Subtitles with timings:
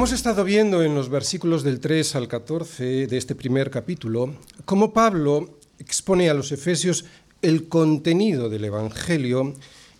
[0.00, 4.32] Hemos estado viendo en los versículos del 3 al 14 de este primer capítulo
[4.64, 7.04] cómo Pablo expone a los efesios
[7.42, 9.52] el contenido del Evangelio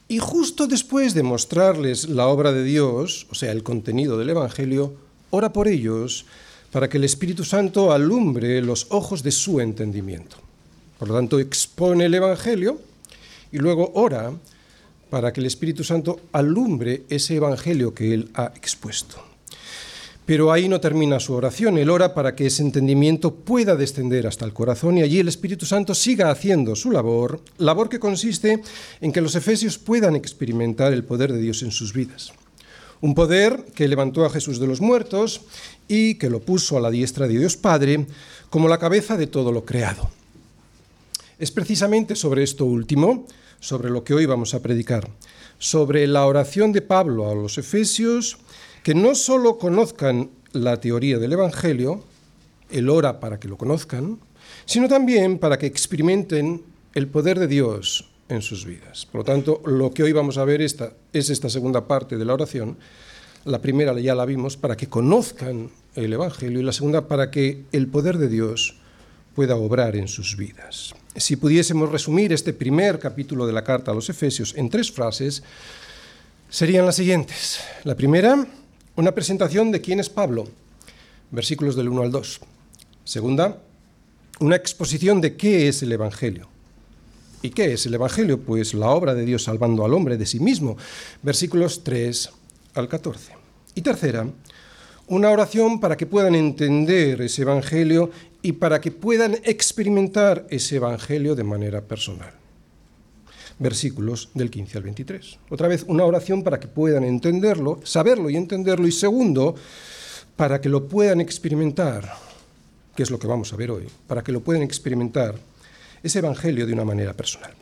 [0.09, 4.95] y justo después de mostrarles la obra de Dios, o sea, el contenido del Evangelio,
[5.29, 6.25] ora por ellos
[6.73, 10.39] para que el Espíritu Santo alumbre los ojos de su entendimiento.
[10.99, 12.81] Por lo tanto, expone el Evangelio
[13.53, 14.33] y luego ora
[15.11, 19.30] para que el Espíritu Santo alumbre ese Evangelio que él ha expuesto.
[20.31, 24.45] Pero ahí no termina su oración, él ora para que ese entendimiento pueda descender hasta
[24.45, 28.63] el corazón y allí el Espíritu Santo siga haciendo su labor, labor que consiste
[29.01, 32.33] en que los efesios puedan experimentar el poder de Dios en sus vidas.
[33.01, 35.41] Un poder que levantó a Jesús de los muertos
[35.89, 38.07] y que lo puso a la diestra de Dios Padre
[38.51, 40.11] como la cabeza de todo lo creado.
[41.41, 43.27] Es precisamente sobre esto último,
[43.59, 45.11] sobre lo que hoy vamos a predicar,
[45.59, 48.39] sobre la oración de Pablo a los Efesios,
[48.83, 52.05] que no solo conozcan la teoría del Evangelio,
[52.71, 54.19] el ora para que lo conozcan,
[54.65, 56.63] sino también para que experimenten
[56.95, 59.07] el poder de Dios en sus vidas.
[59.07, 62.25] Por lo tanto, lo que hoy vamos a ver esta, es esta segunda parte de
[62.25, 62.77] la oración.
[63.45, 67.65] La primera ya la vimos para que conozcan el Evangelio y la segunda para que
[67.73, 68.77] el poder de Dios
[69.35, 70.95] pueda obrar en sus vidas.
[71.17, 75.43] Si pudiésemos resumir este primer capítulo de la carta a los Efesios en tres frases,
[76.49, 77.61] serían las siguientes.
[77.85, 78.47] La primera,
[79.01, 80.47] una presentación de quién es Pablo,
[81.31, 82.41] versículos del 1 al 2.
[83.03, 83.57] Segunda,
[84.41, 86.49] una exposición de qué es el Evangelio.
[87.41, 88.41] ¿Y qué es el Evangelio?
[88.41, 90.77] Pues la obra de Dios salvando al hombre de sí mismo,
[91.23, 92.31] versículos 3
[92.75, 93.33] al 14.
[93.75, 94.27] Y tercera,
[95.07, 98.11] una oración para que puedan entender ese Evangelio
[98.43, 102.40] y para que puedan experimentar ese Evangelio de manera personal.
[103.61, 105.39] Versículos del 15 al 23.
[105.51, 108.89] Otra vez, una oración para que puedan entenderlo, saberlo y entenderlo.
[108.89, 109.55] Y segundo,
[110.35, 112.11] para que lo puedan experimentar,
[112.97, 115.35] que es lo que vamos a ver hoy, para que lo puedan experimentar
[116.03, 117.53] ese Evangelio de una manera personal.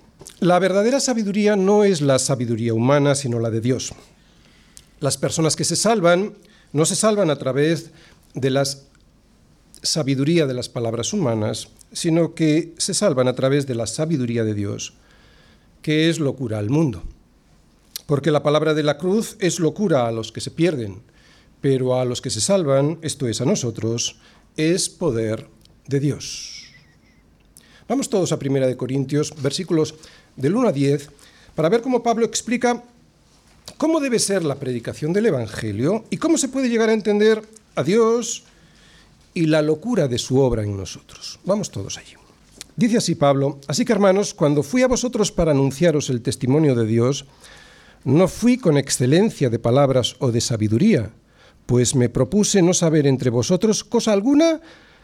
[0.41, 3.92] La verdadera sabiduría no es la sabiduría humana, sino la de Dios.
[5.00, 6.34] Las personas que se salvan
[6.72, 7.91] no se salvan a través
[8.34, 8.64] de la
[9.82, 14.54] sabiduría de las palabras humanas, sino que se salvan a través de la sabiduría de
[14.54, 14.94] Dios,
[15.83, 17.03] que es locura al mundo.
[18.06, 21.03] Porque la palabra de la cruz es locura a los que se pierden,
[21.61, 24.19] pero a los que se salvan, esto es a nosotros,
[24.56, 25.47] es poder
[25.87, 26.65] de Dios.
[27.88, 29.94] Vamos todos a Primera de Corintios, versículos
[30.37, 31.11] del 1 a 10,
[31.55, 32.83] para ver cómo Pablo explica
[33.77, 37.43] cómo debe ser la predicación del Evangelio y cómo se puede llegar a entender
[37.75, 38.44] a Dios
[39.34, 41.41] y la locura de su obra en nosotros.
[41.44, 42.15] Vamos todos allí.
[42.78, 46.87] Dice así Pablo, así que hermanos, cuando fui a vosotros para anunciaros el testimonio de
[46.87, 47.25] Dios,
[48.05, 51.11] no fui con excelencia de palabras o de sabiduría,
[51.67, 54.61] pues me propuse no saber entre vosotros cosa alguna,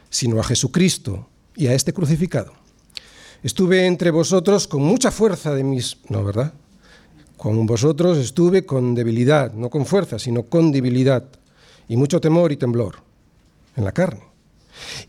[0.09, 1.27] sino a Jesucristo
[1.57, 2.53] y a este crucificado.
[3.43, 5.97] Estuve entre vosotros con mucha fuerza de mis...
[6.09, 6.53] No, ¿verdad?
[7.37, 11.25] Con vosotros estuve con debilidad, no con fuerza, sino con debilidad,
[11.89, 12.99] y mucho temor y temblor
[13.75, 14.34] en la carne.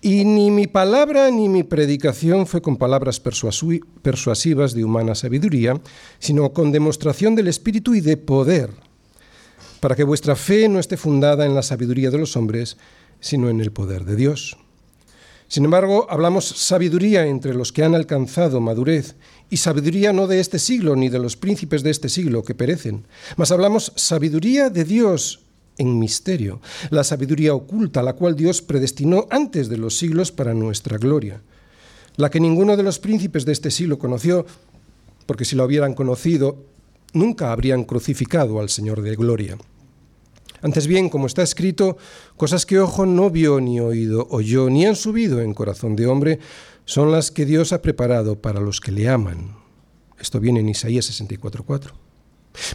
[0.01, 5.79] Y ni mi palabra ni mi predicación fue con palabras persuasivas de humana sabiduría,
[6.19, 8.71] sino con demostración del Espíritu y de poder,
[9.79, 12.77] para que vuestra fe no esté fundada en la sabiduría de los hombres,
[13.19, 14.57] sino en el poder de Dios.
[15.47, 19.15] Sin embargo, hablamos sabiduría entre los que han alcanzado madurez,
[19.49, 23.05] y sabiduría no de este siglo ni de los príncipes de este siglo que perecen,
[23.37, 25.44] mas hablamos sabiduría de Dios
[25.77, 30.97] en misterio, la sabiduría oculta, la cual Dios predestinó antes de los siglos para nuestra
[30.97, 31.41] gloria,
[32.17, 34.45] la que ninguno de los príncipes de este siglo conoció,
[35.25, 36.63] porque si lo hubieran conocido,
[37.13, 39.57] nunca habrían crucificado al Señor de gloria.
[40.61, 41.97] Antes bien, como está escrito,
[42.37, 46.39] cosas que ojo no vio ni oído oyó ni han subido en corazón de hombre,
[46.85, 49.55] son las que Dios ha preparado para los que le aman.
[50.19, 52.04] Esto viene en Isaías 64.4.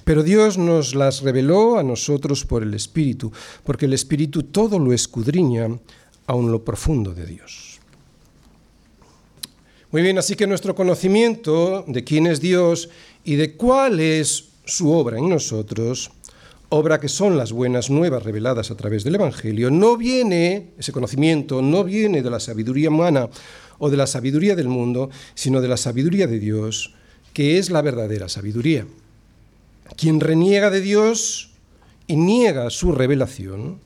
[0.05, 3.33] Pero Dios nos las reveló a nosotros por el Espíritu,
[3.65, 5.69] porque el Espíritu todo lo escudriña,
[6.27, 7.81] aun lo profundo de Dios.
[9.91, 12.89] Muy bien, así que nuestro conocimiento de quién es Dios
[13.25, 16.13] y de cuál es su obra en nosotros
[16.71, 21.63] obra que son las buenas nuevas reveladas a través del Evangelio, no viene, ese conocimiento
[21.63, 23.29] no viene de la sabiduría humana
[23.79, 26.95] o de la sabiduría del mundo, sino de la sabiduría de Dios,
[27.33, 28.87] que es la verdadera sabiduría.
[29.97, 31.51] Quien reniega de Dios
[32.07, 33.81] y niega su revelación,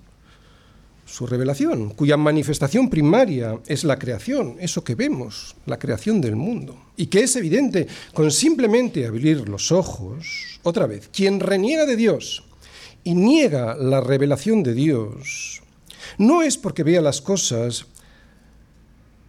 [1.04, 6.76] su revelación, cuya manifestación primaria es la creación, eso que vemos, la creación del mundo,
[6.96, 12.44] y que es evidente con simplemente abrir los ojos, otra vez, quien reniega de Dios,
[13.04, 15.62] y niega la revelación de Dios,
[16.18, 17.86] no es porque vea las cosas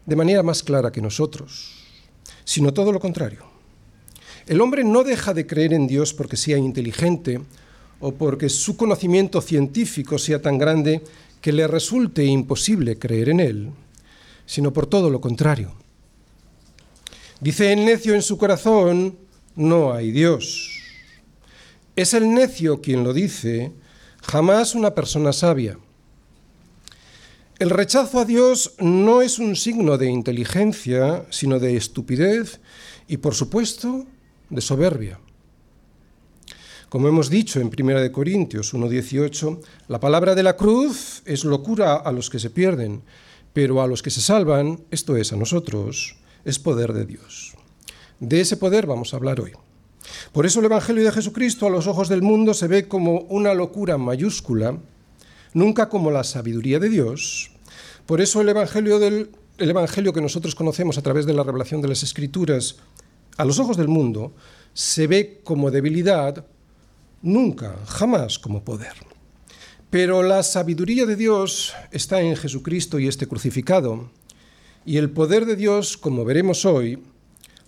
[0.06, 1.74] de manera más clara que nosotros,
[2.46, 3.55] sino todo lo contrario.
[4.48, 7.42] El hombre no deja de creer en Dios porque sea inteligente
[8.00, 11.02] o porque su conocimiento científico sea tan grande
[11.42, 13.70] que le resulte imposible creer en Él,
[14.46, 15.74] sino por todo lo contrario.
[17.40, 19.18] Dice el necio en su corazón,
[19.56, 20.80] no hay Dios.
[21.96, 23.72] Es el necio quien lo dice,
[24.22, 25.78] jamás una persona sabia.
[27.58, 32.60] El rechazo a Dios no es un signo de inteligencia, sino de estupidez
[33.08, 34.06] y, por supuesto,
[34.50, 35.20] de soberbia.
[36.90, 42.12] Como hemos dicho en 1 Corintios 1.18, la palabra de la cruz es locura a
[42.12, 43.02] los que se pierden,
[43.54, 46.16] pero a los que se salvan, esto es a nosotros,
[46.46, 47.56] es poder de Dios.
[48.20, 49.54] De ese poder vamos a hablar hoy.
[50.32, 53.54] Por eso el Evangelio de Jesucristo a los ojos del mundo se ve como una
[53.54, 54.78] locura mayúscula,
[55.54, 57.52] nunca como la sabiduría de Dios.
[58.06, 61.82] Por eso el Evangelio, del, el Evangelio que nosotros conocemos a través de la revelación
[61.82, 62.78] de las Escrituras,
[63.38, 64.34] a los ojos del mundo,
[64.74, 66.46] se ve como debilidad,
[67.22, 68.94] nunca, jamás como poder.
[69.90, 74.10] Pero la sabiduría de Dios está en Jesucristo y este crucificado,
[74.86, 77.02] y el poder de Dios, como veremos hoy,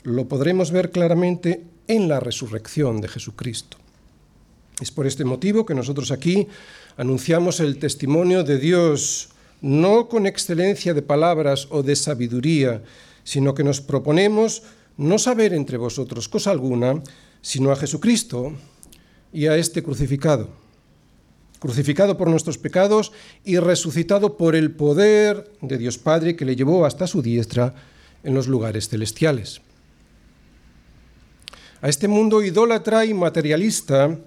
[0.04, 3.78] lo podremos ver claramente en la resurrección de Jesucristo.
[4.80, 6.48] Es por este motivo que nosotros aquí
[6.98, 9.30] anunciamos el testimonio de Dios,
[9.62, 12.84] no con excelencia de palabras o de sabiduría,
[13.24, 14.64] sino que nos proponemos
[14.98, 17.02] no saber entre vosotros cosa alguna,
[17.42, 18.54] sino a Jesucristo
[19.32, 20.50] y a este crucificado,
[21.60, 23.12] crucificado por nuestros pecados
[23.46, 27.76] y resucitado por el poder de Dios Padre que le llevó hasta su diestra
[28.24, 29.62] en los lugares celestiales.
[31.82, 34.18] A este mundo idólatra y materialista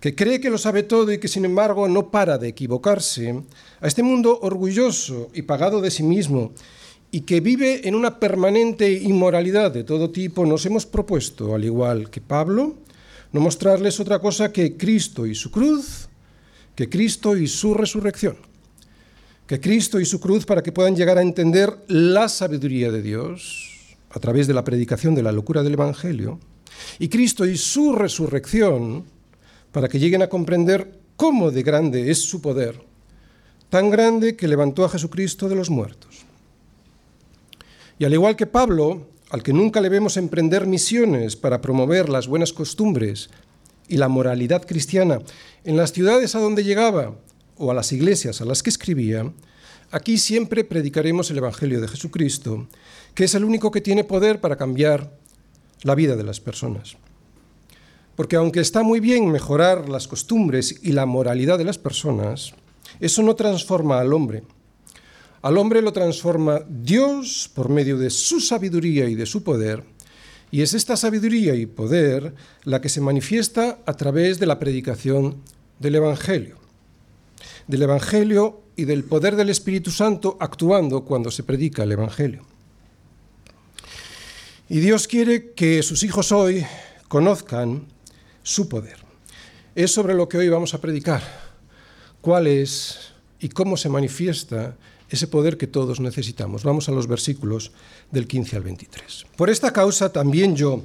[0.00, 3.42] que cree que lo sabe todo y que sin embargo no para de equivocarse,
[3.80, 6.52] a este mundo orgulloso y pagado de sí mismo
[7.10, 12.10] y que vive en una permanente inmoralidad de todo tipo, nos hemos propuesto, al igual
[12.10, 12.76] que Pablo,
[13.32, 16.08] no mostrarles otra cosa que Cristo y su cruz,
[16.74, 18.36] que Cristo y su resurrección,
[19.46, 23.96] que Cristo y su cruz para que puedan llegar a entender la sabiduría de Dios
[24.10, 26.38] a través de la predicación de la locura del Evangelio,
[26.98, 29.04] y Cristo y su resurrección
[29.72, 32.80] para que lleguen a comprender cómo de grande es su poder,
[33.68, 36.09] tan grande que levantó a Jesucristo de los muertos.
[38.00, 42.28] Y al igual que Pablo, al que nunca le vemos emprender misiones para promover las
[42.28, 43.28] buenas costumbres
[43.88, 45.18] y la moralidad cristiana
[45.64, 47.14] en las ciudades a donde llegaba
[47.58, 49.30] o a las iglesias a las que escribía,
[49.90, 52.68] aquí siempre predicaremos el Evangelio de Jesucristo,
[53.14, 55.12] que es el único que tiene poder para cambiar
[55.82, 56.96] la vida de las personas.
[58.16, 62.54] Porque aunque está muy bien mejorar las costumbres y la moralidad de las personas,
[62.98, 64.42] eso no transforma al hombre.
[65.42, 69.82] Al hombre lo transforma Dios por medio de su sabiduría y de su poder,
[70.50, 72.34] y es esta sabiduría y poder
[72.64, 75.36] la que se manifiesta a través de la predicación
[75.78, 76.56] del Evangelio.
[77.68, 82.42] Del Evangelio y del poder del Espíritu Santo actuando cuando se predica el Evangelio.
[84.68, 86.66] Y Dios quiere que sus hijos hoy
[87.08, 87.86] conozcan
[88.42, 88.98] su poder.
[89.74, 91.22] Es sobre lo que hoy vamos a predicar.
[92.20, 94.76] ¿Cuál es y cómo se manifiesta
[95.10, 96.64] ese poder que todos necesitamos?
[96.64, 97.72] Vamos a los versículos
[98.10, 99.26] del 15 al 23.
[99.36, 100.82] Por esta causa también yo,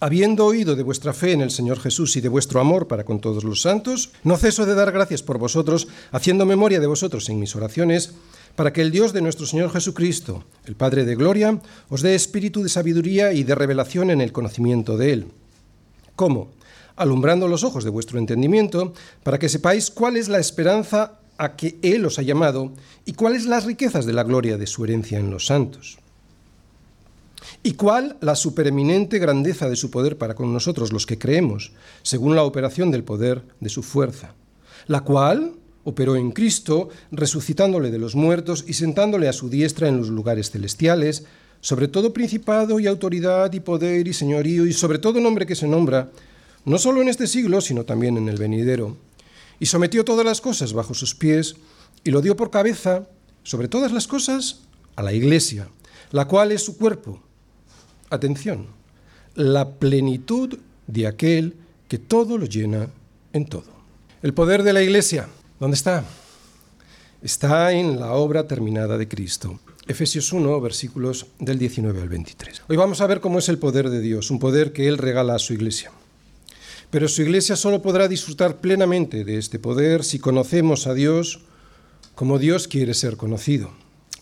[0.00, 3.20] habiendo oído de vuestra fe en el Señor Jesús y de vuestro amor para con
[3.20, 7.38] todos los santos, no ceso de dar gracias por vosotros, haciendo memoria de vosotros en
[7.38, 8.14] mis oraciones,
[8.56, 12.62] para que el Dios de nuestro Señor Jesucristo, el Padre de Gloria, os dé espíritu
[12.62, 15.26] de sabiduría y de revelación en el conocimiento de Él.
[16.16, 16.50] ¿Cómo?
[16.96, 18.92] Alumbrando los ojos de vuestro entendimiento,
[19.22, 22.72] para que sepáis cuál es la esperanza a que Él os ha llamado
[23.06, 25.98] y cuáles las riquezas de la gloria de su herencia en los santos.
[27.62, 32.36] Y cuál la supereminente grandeza de su poder para con nosotros los que creemos, según
[32.36, 34.34] la operación del poder de su fuerza,
[34.86, 35.54] la cual
[35.84, 40.50] operó en Cristo, resucitándole de los muertos y sentándole a su diestra en los lugares
[40.50, 41.24] celestiales,
[41.62, 45.66] sobre todo principado y autoridad y poder y señorío y sobre todo nombre que se
[45.66, 46.10] nombra,
[46.66, 48.96] no solo en este siglo, sino también en el venidero.
[49.60, 51.54] Y sometió todas las cosas bajo sus pies
[52.02, 53.06] y lo dio por cabeza,
[53.44, 54.62] sobre todas las cosas,
[54.96, 55.68] a la iglesia,
[56.10, 57.22] la cual es su cuerpo.
[58.10, 58.66] Atención,
[59.36, 61.54] la plenitud de aquel
[61.86, 62.88] que todo lo llena
[63.32, 63.78] en todo.
[64.22, 65.28] El poder de la iglesia
[65.60, 66.04] ¿Dónde está?
[67.20, 69.60] Está en la obra terminada de Cristo.
[69.86, 72.62] Efesios 1, versículos del 19 al 23.
[72.66, 75.34] Hoy vamos a ver cómo es el poder de Dios, un poder que Él regala
[75.34, 75.92] a su iglesia.
[76.90, 81.40] Pero su iglesia solo podrá disfrutar plenamente de este poder si conocemos a Dios
[82.14, 83.70] como Dios quiere ser conocido.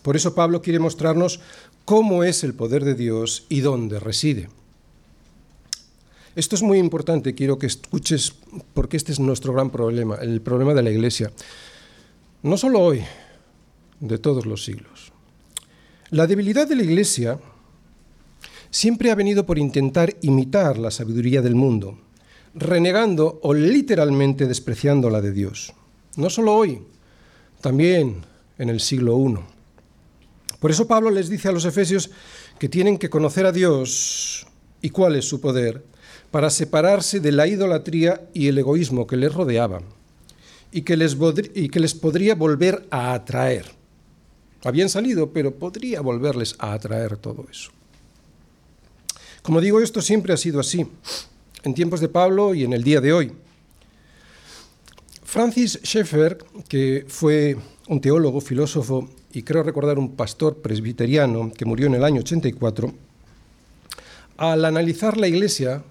[0.03, 1.39] Por eso Pablo quiere mostrarnos
[1.85, 4.49] cómo es el poder de Dios y dónde reside.
[6.35, 8.33] Esto es muy importante, quiero que escuches
[8.73, 11.31] porque este es nuestro gran problema, el problema de la iglesia.
[12.43, 13.01] No solo hoy,
[13.99, 15.11] de todos los siglos.
[16.11, 17.39] La debilidad de la iglesia
[18.69, 21.99] siempre ha venido por intentar imitar la sabiduría del mundo,
[22.59, 25.73] renegando o literalmente despreciando la de Dios.
[26.15, 26.81] No solo hoy,
[27.61, 28.25] también
[28.57, 29.37] en el siglo I.
[30.59, 32.11] Por eso Pablo les dice a los efesios
[32.59, 34.45] que tienen que conocer a Dios
[34.81, 35.83] y cuál es su poder
[36.31, 39.81] para separarse de la idolatría y el egoísmo que les rodeaba
[40.71, 41.17] y que les,
[41.55, 43.65] y que les podría volver a atraer.
[44.63, 47.71] Habían salido, pero podría volverles a atraer todo eso.
[49.41, 50.85] Como digo, esto siempre ha sido así,
[51.63, 53.31] en tiempos de Pablo y en el día de hoy.
[55.23, 56.37] Francis Schaeffer,
[56.67, 57.55] que fue
[57.87, 62.91] un teólogo, filósofo y creo recordar un pastor presbiteriano que murió en el año 84,
[64.37, 65.83] al analizar la iglesia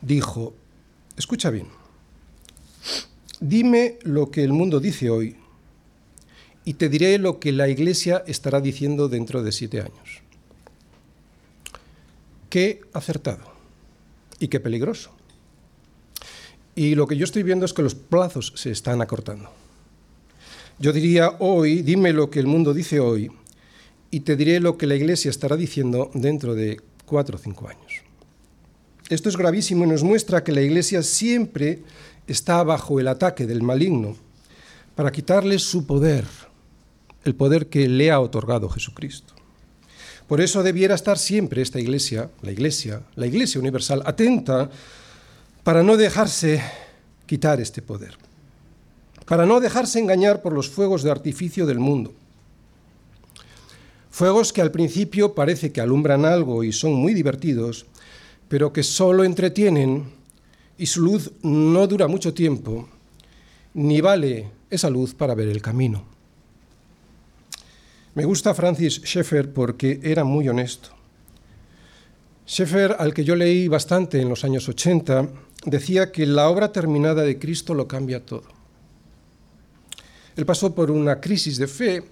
[0.00, 0.54] dijo,
[1.16, 1.66] escucha bien,
[3.40, 5.36] dime lo que el mundo dice hoy
[6.64, 10.22] y te diré lo que la iglesia estará diciendo dentro de siete años.
[12.50, 13.53] Qué acertado
[14.38, 15.10] y qué peligroso.
[16.74, 19.50] Y lo que yo estoy viendo es que los plazos se están acortando.
[20.78, 23.30] Yo diría hoy, dime lo que el mundo dice hoy,
[24.10, 28.04] y te diré lo que la iglesia estará diciendo dentro de cuatro o cinco años.
[29.10, 31.82] Esto es gravísimo y nos muestra que la Iglesia siempre
[32.26, 34.16] está bajo el ataque del maligno
[34.94, 36.24] para quitarle su poder,
[37.24, 39.33] el poder que le ha otorgado Jesucristo.
[40.28, 44.70] Por eso debiera estar siempre esta Iglesia, la Iglesia, la Iglesia universal, atenta
[45.62, 46.62] para no dejarse
[47.26, 48.16] quitar este poder,
[49.26, 52.14] para no dejarse engañar por los fuegos de artificio del mundo.
[54.10, 57.84] Fuegos que al principio parece que alumbran algo y son muy divertidos,
[58.48, 60.04] pero que solo entretienen
[60.78, 62.88] y su luz no dura mucho tiempo,
[63.74, 66.13] ni vale esa luz para ver el camino.
[68.14, 70.90] Me gusta Francis Schaeffer porque era muy honesto.
[72.46, 75.28] Schaeffer, al que yo leí bastante en los años 80,
[75.66, 78.44] decía que la obra terminada de Cristo lo cambia todo.
[80.36, 82.04] Él pasó por una crisis de fe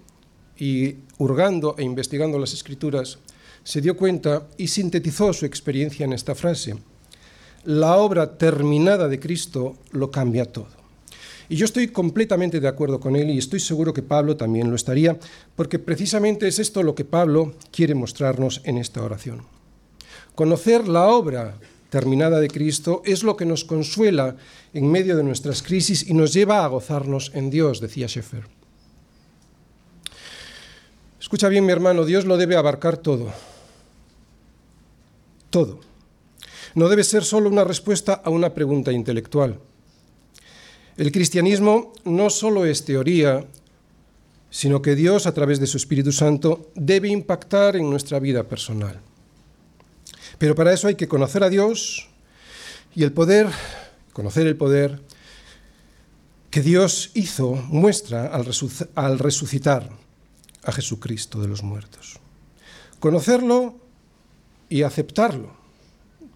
[0.59, 3.19] y, hurgando e investigando las escrituras,
[3.63, 6.77] se dio cuenta y sintetizó su experiencia en esta frase.
[7.65, 10.82] La obra terminada de Cristo lo cambia todo.
[11.49, 14.77] Y yo estoy completamente de acuerdo con él y estoy seguro que Pablo también lo
[14.77, 15.19] estaría,
[15.57, 19.43] porque precisamente es esto lo que Pablo quiere mostrarnos en esta oración.
[20.35, 21.59] Conocer la obra
[21.91, 24.37] terminada de Cristo es lo que nos consuela
[24.73, 28.45] en medio de nuestras crisis y nos lleva a gozarnos en Dios, decía Schaeffer.
[31.21, 33.33] Escucha bien, mi hermano, Dios lo debe abarcar todo
[35.53, 35.79] todo.
[36.75, 39.61] No debe ser solo una respuesta a una pregunta intelectual.
[41.03, 43.45] El cristianismo no solo es teoría,
[44.51, 49.01] sino que Dios, a través de su Espíritu Santo, debe impactar en nuestra vida personal.
[50.39, 52.09] Pero para eso hay que conocer a Dios
[52.95, 53.49] y el poder,
[54.13, 55.03] conocer el poder
[56.51, 58.31] que Dios hizo, muestra
[58.95, 59.91] al resucitar
[60.63, 62.21] a Jesucristo de los muertos.
[63.01, 63.75] Conocerlo
[64.69, 65.53] y aceptarlo,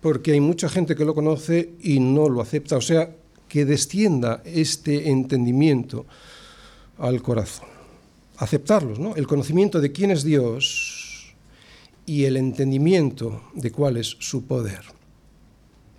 [0.00, 3.14] porque hay mucha gente que lo conoce y no lo acepta, o sea,
[3.48, 6.06] que descienda este entendimiento
[6.98, 7.68] al corazón.
[8.38, 9.16] Aceptarlos, ¿no?
[9.16, 11.34] El conocimiento de quién es Dios
[12.04, 14.82] y el entendimiento de cuál es su poder.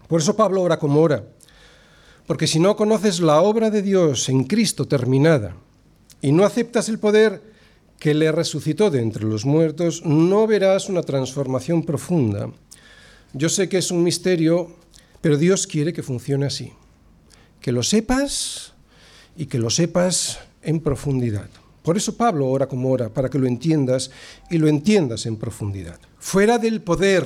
[0.08, 1.24] Por eso Pablo ora como ora,
[2.26, 5.56] porque si no conoces la obra de Dios en Cristo terminada
[6.22, 7.42] y no aceptas el poder
[8.00, 12.52] que le resucitó de entre los muertos, no verás una transformación profunda.
[13.34, 14.72] Yo sé que es un misterio,
[15.22, 16.72] pero Dios quiere que funcione así.
[17.62, 18.74] Que lo sepas
[19.36, 21.50] y que lo sepas en profundidad.
[21.84, 24.12] Por eso Pablo ora como ora, para que lo entiendas
[24.50, 26.00] y lo entiendas en profundidad.
[26.20, 27.26] Fuera del poder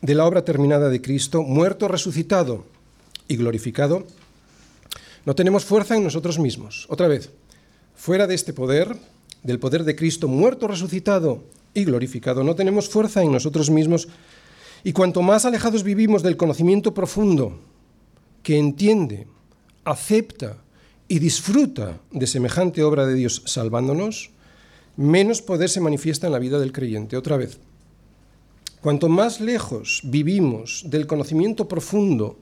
[0.00, 2.64] de la obra terminada de Cristo, muerto, resucitado
[3.28, 4.06] y glorificado,
[5.24, 6.86] no tenemos fuerza en nosotros mismos.
[6.90, 7.30] Otra vez,
[7.94, 8.96] fuera de este poder,
[9.42, 14.08] del poder de Cristo, muerto, resucitado y glorificado, no tenemos fuerza en nosotros mismos
[14.82, 17.58] y cuanto más alejados vivimos del conocimiento profundo
[18.42, 19.26] que entiende,
[19.84, 20.58] acepta
[21.08, 24.30] y disfruta de semejante obra de Dios salvándonos,
[24.96, 27.16] menos poder se manifiesta en la vida del creyente.
[27.16, 27.58] Otra vez,
[28.80, 32.38] cuanto más lejos vivimos del conocimiento profundo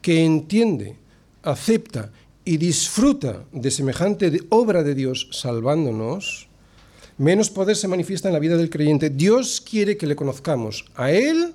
[0.00, 0.96] que entiende,
[1.42, 2.10] acepta
[2.44, 6.48] y disfruta de semejante obra de Dios salvándonos,
[7.18, 9.10] menos poder se manifiesta en la vida del creyente.
[9.10, 11.54] Dios quiere que le conozcamos a Él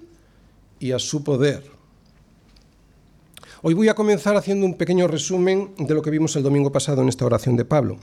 [0.79, 1.74] y a su poder.
[3.67, 7.01] Hoy voy a comenzar haciendo un pequeño resumen de lo que vimos el domingo pasado
[7.01, 7.97] en esta oración de Pablo.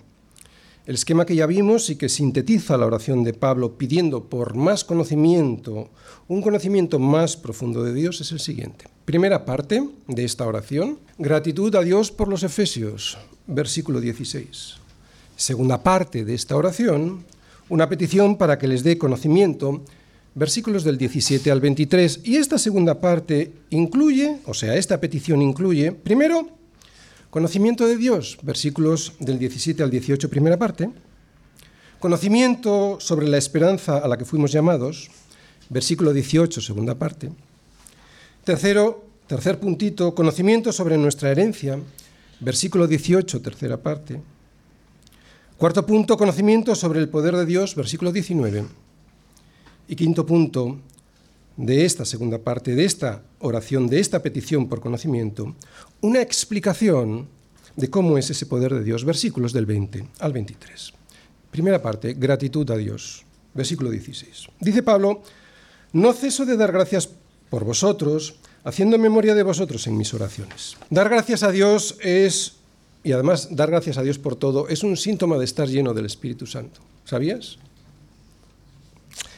[0.87, 4.83] El esquema que ya vimos y que sintetiza la oración de Pablo pidiendo por más
[4.83, 5.91] conocimiento,
[6.27, 8.87] un conocimiento más profundo de Dios, es el siguiente.
[9.05, 13.17] Primera parte de esta oración, gratitud a Dios por los Efesios,
[13.47, 14.79] versículo 16.
[15.37, 17.25] Segunda parte de esta oración,
[17.69, 19.85] una petición para que les dé conocimiento,
[20.35, 22.21] versículos del 17 al 23.
[22.25, 26.49] Y esta segunda parte incluye, o sea, esta petición incluye, primero,
[27.31, 30.91] conocimiento de Dios, versículos del 17 al 18, primera parte.
[31.99, 35.11] Conocimiento sobre la esperanza a la que fuimos llamados,
[35.69, 37.31] versículo 18, segunda parte.
[38.45, 41.79] Tercero, tercer puntito, conocimiento sobre nuestra herencia,
[42.41, 44.21] versículo 18, tercera parte.
[45.57, 48.82] Cuarto punto, conocimiento sobre el poder de Dios, versículo 19.
[49.93, 50.79] Y quinto punto
[51.55, 55.55] de esta segunda parte, de esta oración, de esta petición por conocimiento,
[56.01, 57.29] una explicación
[57.77, 60.95] de cómo es ese poder de Dios, versículos del 20 al 23.
[61.51, 64.49] Primera parte, gratitud a Dios, versículo 16.
[64.61, 65.21] Dice Pablo,
[65.93, 67.11] no ceso de dar gracias
[67.51, 70.79] por vosotros, haciendo memoria de vosotros en mis oraciones.
[70.89, 72.55] Dar gracias a Dios es
[73.05, 76.07] y además, dar gracias a Dios por todo es un síntoma de estar lleno del
[76.07, 76.81] Espíritu Santo.
[77.05, 77.59] ¿Sabías?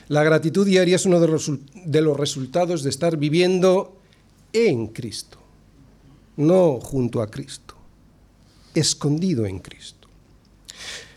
[0.08, 1.50] La gratitud diaria es uno de los,
[1.86, 3.96] de los resultados de estar viviendo
[4.52, 5.38] en Cristo,
[6.36, 7.74] no junto a Cristo,
[8.74, 10.08] escondido en Cristo.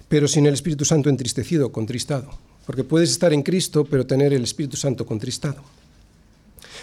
[0.08, 2.30] Pero sin el Espíritu Santo entristecido, contristado.
[2.66, 5.62] Porque puedes estar en Cristo, pero tener el Espíritu Santo contristado.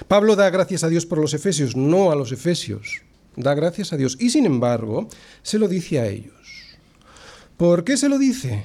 [0.09, 3.03] Pablo da gracias a Dios por los efesios, no a los efesios
[3.37, 5.09] da gracias a Dios y sin embargo
[5.43, 6.35] se lo dice a ellos.
[7.57, 8.65] ¿Por qué se lo dice?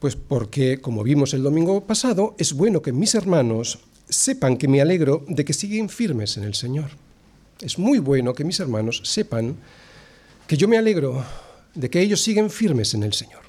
[0.00, 4.80] Pues porque, como vimos el domingo pasado, es bueno que mis hermanos sepan que me
[4.80, 6.90] alegro de que siguen firmes en el Señor.
[7.60, 9.56] Es muy bueno que mis hermanos sepan
[10.46, 11.24] que yo me alegro
[11.74, 13.42] de que ellos siguen firmes en el Señor.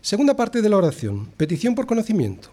[0.00, 2.48] Segunda parte de la oración, petición por conocimiento.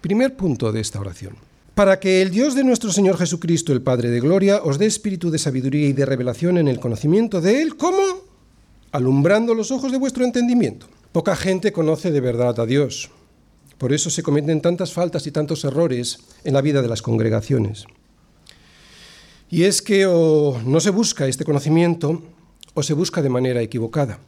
[0.00, 4.10] Primer punto de esta oración para que el Dios de nuestro Señor Jesucristo, el Padre
[4.10, 7.76] de Gloria, os dé espíritu de sabiduría y de revelación en el conocimiento de Él,
[7.76, 8.02] ¿cómo?
[8.90, 10.88] Alumbrando los ojos de vuestro entendimiento.
[11.12, 13.10] Poca gente conoce de verdad a Dios.
[13.78, 17.86] Por eso se cometen tantas faltas y tantos errores en la vida de las congregaciones.
[19.50, 22.22] Y es que o no se busca este conocimiento
[22.74, 24.18] o se busca de manera equivocada.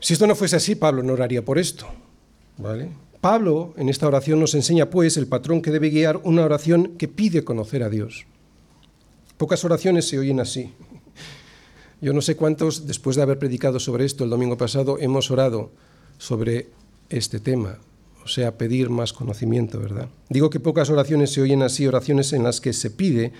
[0.00, 1.86] Si esto no fuese así, Pablo no oraría por esto.
[3.20, 7.08] Pablo en esta oración nos enseña pues el patrón que debe guiar una oración que
[7.08, 8.24] pide conocer a Dios.
[9.36, 10.72] Pocas oraciones se oyen así.
[12.00, 15.70] Yo no sé cuántos, después de haber predicado sobre esto el domingo pasado, hemos orado
[16.18, 16.68] sobre
[17.10, 17.78] este tema,
[18.24, 20.08] o sea, pedir más conocimiento, ¿verdad?
[20.28, 23.32] Digo que pocas oraciones se oyen así, oraciones en las que se pide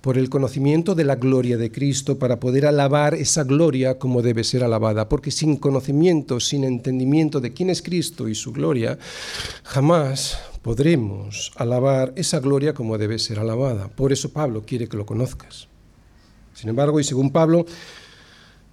[0.00, 4.44] por el conocimiento de la gloria de Cristo para poder alabar esa gloria como debe
[4.44, 8.98] ser alabada, porque sin conocimiento, sin entendimiento de quién es Cristo y su gloria,
[9.62, 13.88] jamás podremos alabar esa gloria como debe ser alabada.
[13.88, 15.68] Por eso Pablo quiere que lo conozcas.
[16.54, 17.66] Sin embargo, y según Pablo,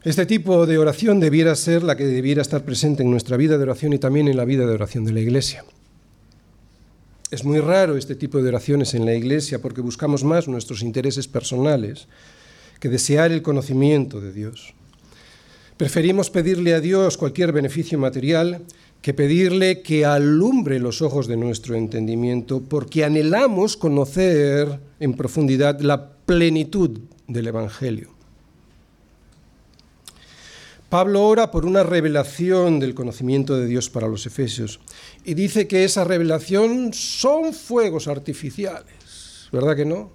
[0.04, 3.64] este tipo de oración debiera ser la que debiera estar presente en nuestra vida de
[3.64, 5.64] oración y también en la vida de oración de la Iglesia.
[7.30, 11.28] Es muy raro este tipo de oraciones en la Iglesia porque buscamos más nuestros intereses
[11.28, 12.08] personales
[12.80, 14.74] que desear el conocimiento de Dios.
[15.78, 18.64] Preferimos pedirle a Dios cualquier beneficio material
[19.02, 26.12] que pedirle que alumbre los ojos de nuestro entendimiento porque anhelamos conocer en profundidad la
[26.26, 27.00] plenitud
[27.32, 28.10] del Evangelio.
[30.90, 34.82] Pablo ora por una revelación del conocimiento de Dios para los efesios
[35.24, 40.12] y dice que esa revelación son fuegos artificiales, ¿verdad que no?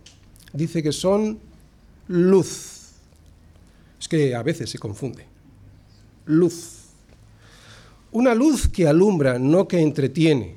[0.52, 1.40] Dice que son
[2.09, 2.92] luz.
[3.98, 5.24] Es que a veces se confunde.
[6.26, 6.85] Luz.
[8.12, 10.57] Una luz que alumbra, no que entretiene.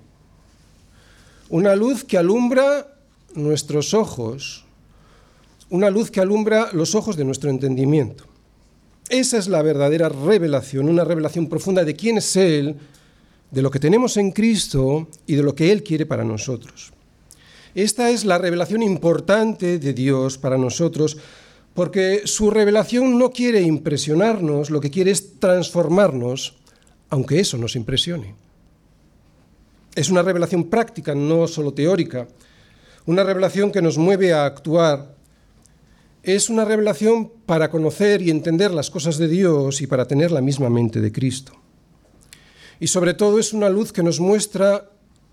[1.49, 2.93] Una luz que alumbra
[3.35, 4.65] nuestros ojos.
[5.71, 8.25] Una luz que alumbra los ojos de nuestro entendimiento.
[9.09, 12.75] Esa es la verdadera revelación, una revelación profunda de quién es Él,
[13.51, 16.91] de lo que tenemos en Cristo y de lo que Él quiere para nosotros.
[17.75, 21.17] Esta es la revelación importante de Dios para nosotros,
[21.73, 26.55] porque su revelación no quiere impresionarnos, lo que quiere es transformarnos,
[27.09, 28.35] aunque eso nos impresione.
[29.95, 32.27] Es una revelación práctica, no solo teórica,
[33.05, 35.18] una revelación que nos mueve a actuar
[36.23, 40.41] es una revelación para conocer y entender las cosas de Dios y para tener la
[40.41, 41.53] misma mente de Cristo.
[42.79, 44.89] Y sobre todo es una luz que nos muestra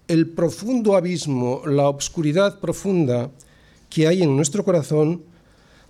[0.08, 3.30] el profundo abismo, la obscuridad profunda
[3.90, 5.22] que hay en nuestro corazón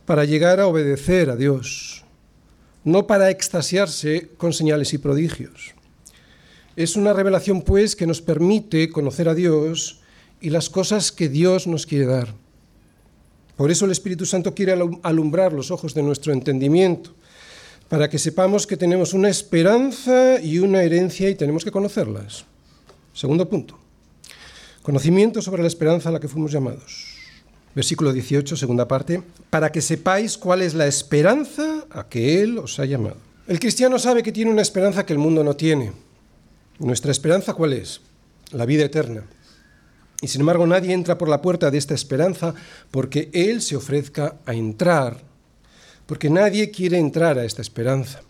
[0.07, 2.05] para llegar a obedecer a Dios,
[2.85, 5.75] no para extasiarse con señales y prodigios.
[6.77, 10.01] Es una revelación, pues, que nos permite conocer a Dios
[10.41, 12.46] y las cosas que Dios nos quiere dar.
[13.57, 17.14] Por eso el Espíritu Santo quiere alumbrar los ojos de nuestro entendimiento,
[17.88, 22.45] para que sepamos que tenemos una esperanza y una herencia y tenemos que conocerlas.
[23.14, 23.79] Segundo punto.
[24.83, 27.16] Conocimiento sobre la esperanza a la que fuimos llamados.
[27.75, 32.79] Versículo 18, segunda parte, para que sepáis cuál es la esperanza a que Él os
[32.79, 33.16] ha llamado.
[33.47, 35.92] El cristiano sabe que tiene una esperanza que el mundo no tiene.
[36.79, 38.01] ¿Nuestra esperanza cuál es?
[38.51, 39.25] La vida eterna.
[40.23, 42.55] Y sin embargo nadie entra por la puerta de esta esperanza
[42.91, 45.23] porque Él se ofrezca a entrar,
[46.07, 48.23] porque nadie quiere entrar a esta esperanza.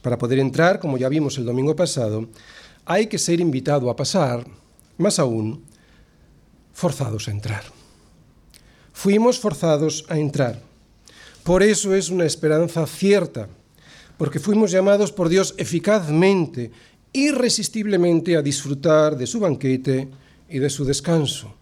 [0.00, 2.28] Para poder entrar, como ya vimos el domingo pasado,
[2.84, 4.44] hay que ser invitado a pasar,
[4.98, 5.64] más aún,
[6.72, 7.62] forzados a entrar.
[8.92, 10.60] Fuimos forzados a entrar.
[11.44, 13.48] Por eso es una esperanza cierta,
[14.16, 16.70] porque fuimos llamados por Dios eficazmente,
[17.12, 20.08] irresistiblemente a disfrutar de su banquete
[20.52, 21.54] y de su descanso.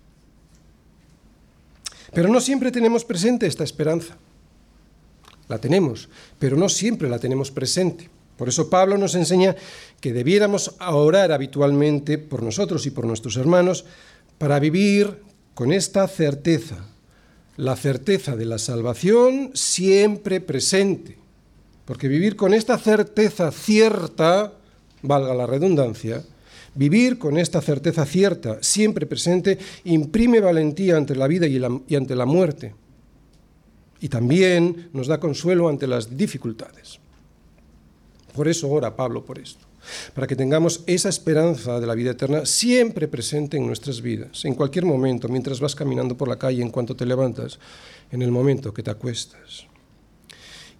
[2.13, 4.17] Pero no siempre tenemos presente esta esperanza.
[5.49, 8.11] La tenemos, pero no siempre la tenemos presente.
[8.37, 9.55] Por eso Pablo nos enseña
[10.01, 13.85] que debiéramos orar habitualmente por nosotros y por nuestros hermanos
[14.39, 15.23] para vivir
[15.55, 16.87] con esta certeza,
[17.57, 21.19] la certeza de la salvación siempre presente.
[21.85, 24.55] Porque vivir con esta certeza cierta,
[25.03, 26.25] valga la redundancia,
[26.81, 32.25] Vivir con esta certeza cierta, siempre presente, imprime valentía ante la vida y, ante la
[32.25, 32.75] muerte.
[34.01, 36.99] Y también nos da consuelo ante las dificultades.
[38.35, 39.67] Por eso ora Pablo por esto,
[40.15, 44.55] para que tengamos esa esperanza de la vida eterna siempre presente en nuestras vidas, en
[44.55, 47.59] cualquier momento, mientras vas caminando por la calle, en cuanto te levantas,
[48.11, 49.70] en el momento que te acuestas.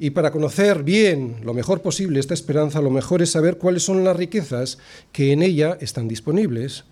[0.03, 4.03] Y para conocer bien, lo mejor posible, esta esperanza, lo mejor es saber cuáles son
[4.03, 4.79] las riquezas
[5.13, 6.85] que en ella están disponibles.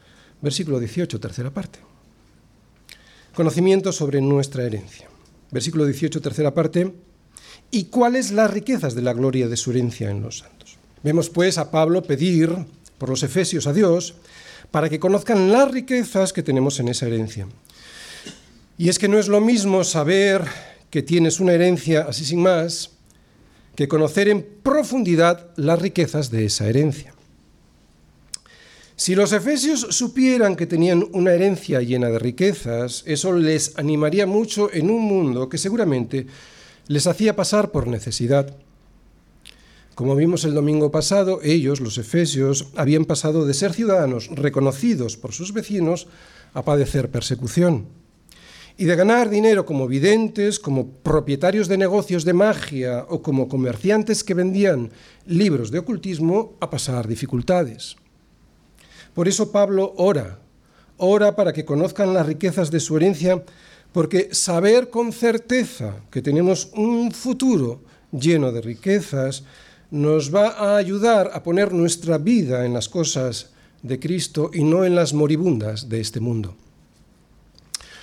[0.42, 1.78] Versículo 18, tercera parte.
[3.34, 5.08] Conocimiento sobre nuestra herencia.
[5.50, 6.92] Versículo 18, tercera parte.
[7.70, 10.76] ¿Y cuáles las riquezas de la gloria de su herencia en los santos?
[11.02, 12.54] Vemos pues a Pablo pedir
[12.98, 14.16] por los efesios a Dios
[14.70, 17.48] para que conozcan las riquezas que tenemos en esa herencia.
[18.76, 20.44] Y es que no es lo mismo saber
[20.90, 22.97] que tienes una herencia así sin más,
[23.78, 27.14] que conocer en profundidad las riquezas de esa herencia.
[28.96, 34.68] Si los efesios supieran que tenían una herencia llena de riquezas, eso les animaría mucho
[34.74, 36.26] en un mundo que seguramente
[36.88, 38.52] les hacía pasar por necesidad.
[39.94, 45.32] Como vimos el domingo pasado, ellos, los efesios, habían pasado de ser ciudadanos reconocidos por
[45.32, 46.08] sus vecinos
[46.52, 47.86] a padecer persecución
[48.80, 54.22] y de ganar dinero como videntes, como propietarios de negocios de magia o como comerciantes
[54.22, 54.92] que vendían
[55.26, 57.96] libros de ocultismo a pasar dificultades.
[59.14, 60.38] Por eso Pablo ora,
[60.96, 63.42] ora para que conozcan las riquezas de su herencia,
[63.90, 69.42] porque saber con certeza que tenemos un futuro lleno de riquezas
[69.90, 73.50] nos va a ayudar a poner nuestra vida en las cosas
[73.82, 76.54] de Cristo y no en las moribundas de este mundo.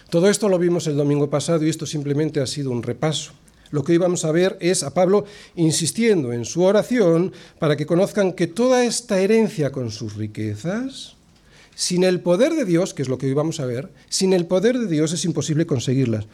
[0.09, 3.31] Todo esto lo vimos el domingo pasado y esto simplemente ha sido un repaso.
[3.71, 7.85] Lo que hoy vamos a ver es a Pablo insistiendo en su oración para que
[7.85, 11.15] conozcan que toda esta herencia con sus riquezas,
[11.75, 14.45] sin el poder de Dios, que es lo que hoy vamos a ver, sin el
[14.45, 16.25] poder de Dios es imposible conseguirlas.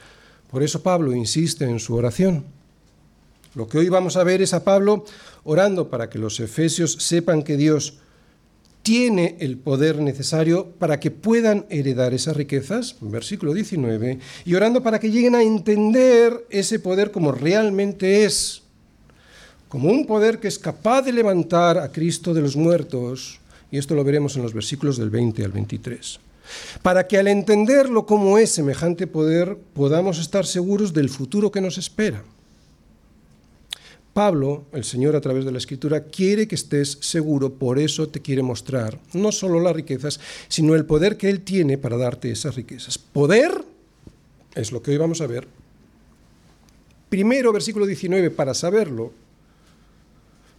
[0.51, 2.43] Por eso Pablo insiste en su oración.
[3.55, 5.05] Lo que hoy vamos a ver es a Pablo
[5.43, 7.95] orando para que los efesios sepan que Dios
[8.83, 14.99] tiene el poder necesario para que puedan heredar esas riquezas, versículo 19, y orando para
[14.99, 18.63] que lleguen a entender ese poder como realmente es,
[19.69, 23.39] como un poder que es capaz de levantar a Cristo de los muertos,
[23.71, 26.19] y esto lo veremos en los versículos del 20 al 23,
[26.81, 31.77] para que al entenderlo como es semejante poder podamos estar seguros del futuro que nos
[31.77, 32.23] espera.
[34.13, 38.21] Pablo, el Señor a través de la Escritura, quiere que estés seguro, por eso te
[38.21, 42.55] quiere mostrar no solo las riquezas, sino el poder que Él tiene para darte esas
[42.55, 42.97] riquezas.
[42.97, 43.63] Poder
[44.53, 45.47] es lo que hoy vamos a ver.
[47.09, 49.13] Primero, versículo 19, para saberlo.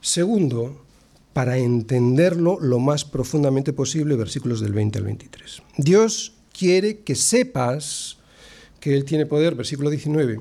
[0.00, 0.84] Segundo,
[1.32, 5.62] para entenderlo lo más profundamente posible, versículos del 20 al 23.
[5.76, 8.18] Dios quiere que sepas
[8.80, 10.40] que Él tiene poder, versículo 19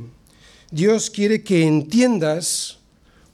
[0.72, 2.80] Dios quiere que entiendas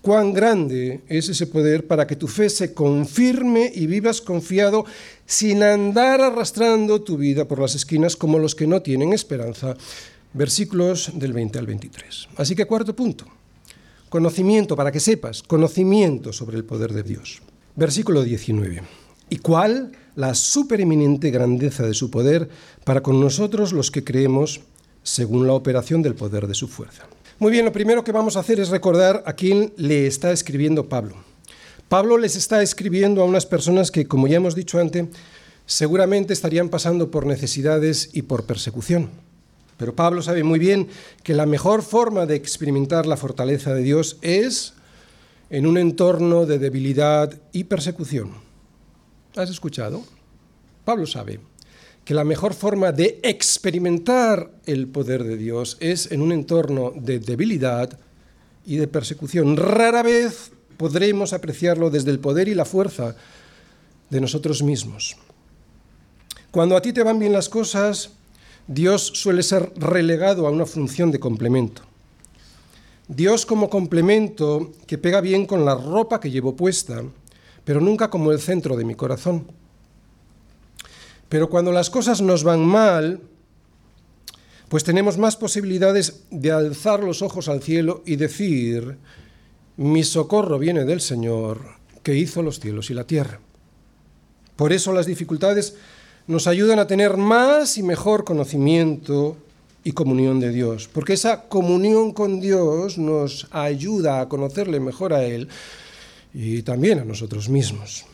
[0.01, 4.86] cuán grande es ese poder para que tu fe se confirme y vivas confiado
[5.25, 9.75] sin andar arrastrando tu vida por las esquinas como los que no tienen esperanza.
[10.33, 12.29] Versículos del 20 al 23.
[12.38, 13.25] Así que cuarto punto.
[14.10, 17.41] Conocimiento, para que sepas, conocimiento sobre el poder de Dios.
[17.75, 18.81] Versículo 19.
[19.29, 19.91] ¿Y cuál?
[20.15, 22.49] La supereminente grandeza de su poder
[22.86, 24.62] para con nosotros los que creemos
[25.03, 27.07] según la operación del poder de su fuerza.
[27.39, 30.89] Muy bien, lo primero que vamos a hacer es recordar a quién le está escribiendo
[30.89, 31.13] Pablo.
[31.88, 35.06] Pablo les está escribiendo a unas personas que, como ya hemos dicho antes,
[35.67, 39.12] seguramente estarían pasando por necesidades y por persecución.
[39.78, 40.88] Pero Pablo sabe muy bien
[41.21, 44.73] que la mejor forma de experimentar la fortaleza de Dios es
[45.52, 48.32] en un entorno de debilidad y persecución.
[49.36, 50.04] ¿Has escuchado?
[50.84, 51.39] Pablo sabe
[52.08, 57.20] que la mejor forma de experimentar el poder de Dios es en un entorno de
[57.20, 58.00] debilidad
[58.65, 59.58] y de persecución.
[59.58, 63.17] Rara vez podremos apreciarlo desde el poder y la fuerza
[64.10, 65.17] de nosotros mismos.
[66.50, 68.12] Cuando a ti te van bien las cosas,
[68.67, 71.82] Dios suele ser relegado a una función de complemento.
[73.10, 77.04] Dios como complemento que pega bien con la ropa que llevo puesta,
[77.65, 79.46] pero nunca como el centro de mi corazón.
[81.29, 83.21] Pero cuando las cosas nos van mal,
[84.69, 88.97] pues tenemos más posibilidades de alzar los ojos al cielo y decir,
[89.77, 91.61] mi socorro viene del Señor,
[92.03, 93.39] que hizo los cielos y la tierra.
[94.55, 95.75] Por eso las dificultades
[96.27, 99.37] nos ayudan a tener más y mejor conocimiento
[99.83, 105.23] y comunión de Dios, porque esa comunión con Dios nos ayuda a conocerle mejor a
[105.23, 105.47] Él
[106.33, 108.05] y también a nosotros mismos.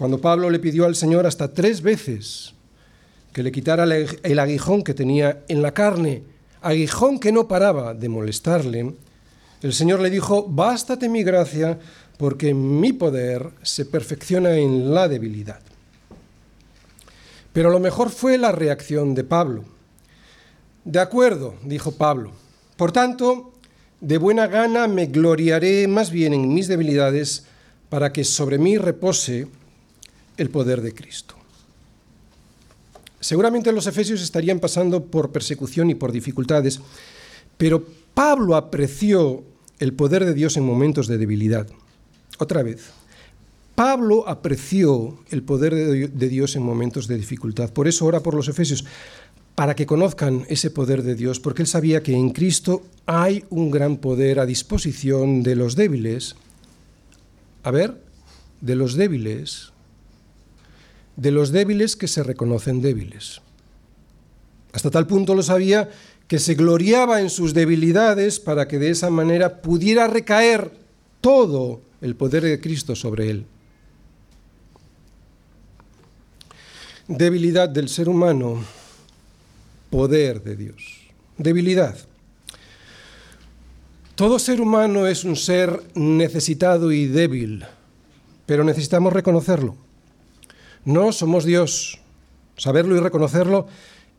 [0.00, 2.54] Cuando Pablo le pidió al Señor hasta tres veces
[3.34, 6.22] que le quitara el aguijón que tenía en la carne,
[6.62, 8.94] aguijón que no paraba de molestarle,
[9.60, 11.78] el Señor le dijo, bástate mi gracia,
[12.16, 15.60] porque mi poder se perfecciona en la debilidad.
[17.52, 19.64] Pero lo mejor fue la reacción de Pablo.
[20.82, 22.32] De acuerdo, dijo Pablo.
[22.78, 23.52] Por tanto,
[24.00, 27.44] de buena gana me gloriaré más bien en mis debilidades
[27.90, 29.46] para que sobre mí repose
[30.40, 31.34] el poder de Cristo.
[33.20, 36.80] Seguramente los efesios estarían pasando por persecución y por dificultades,
[37.58, 39.44] pero Pablo apreció
[39.78, 41.66] el poder de Dios en momentos de debilidad.
[42.38, 42.90] Otra vez,
[43.74, 47.70] Pablo apreció el poder de Dios en momentos de dificultad.
[47.70, 48.84] Por eso ora por los efesios,
[49.54, 53.70] para que conozcan ese poder de Dios, porque él sabía que en Cristo hay un
[53.70, 56.36] gran poder a disposición de los débiles.
[57.62, 58.02] A ver,
[58.62, 59.69] de los débiles
[61.20, 63.42] de los débiles que se reconocen débiles.
[64.72, 65.90] Hasta tal punto lo sabía
[66.26, 70.70] que se gloriaba en sus debilidades para que de esa manera pudiera recaer
[71.20, 73.44] todo el poder de Cristo sobre él.
[77.06, 78.64] Debilidad del ser humano,
[79.90, 81.00] poder de Dios.
[81.36, 81.98] Debilidad.
[84.14, 87.66] Todo ser humano es un ser necesitado y débil,
[88.46, 89.89] pero necesitamos reconocerlo.
[90.84, 92.00] No somos Dios.
[92.56, 93.66] Saberlo y reconocerlo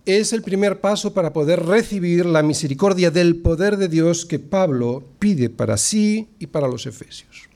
[0.06, 5.04] es el primer paso para poder recibir la misericordia del poder de Dios que Pablo
[5.20, 7.50] pide para sí y para los efesios.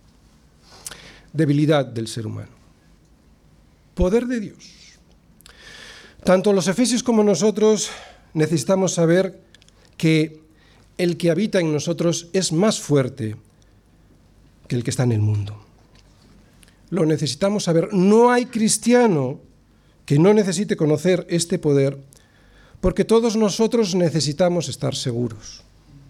[1.34, 2.52] Debilidad del ser humano.
[3.96, 4.72] Poder de Dios.
[6.24, 7.89] Tanto los efesios como nosotros
[8.34, 9.41] necesitamos saber
[9.98, 10.41] que
[10.98, 13.36] el que habita en nosotros es más fuerte
[14.68, 15.65] que el que está en el mundo
[16.95, 17.93] lo necesitamos saber.
[17.93, 19.39] No hay cristiano
[20.05, 21.97] que no necesite conocer este poder,
[22.81, 25.63] porque todos nosotros necesitamos estar seguros.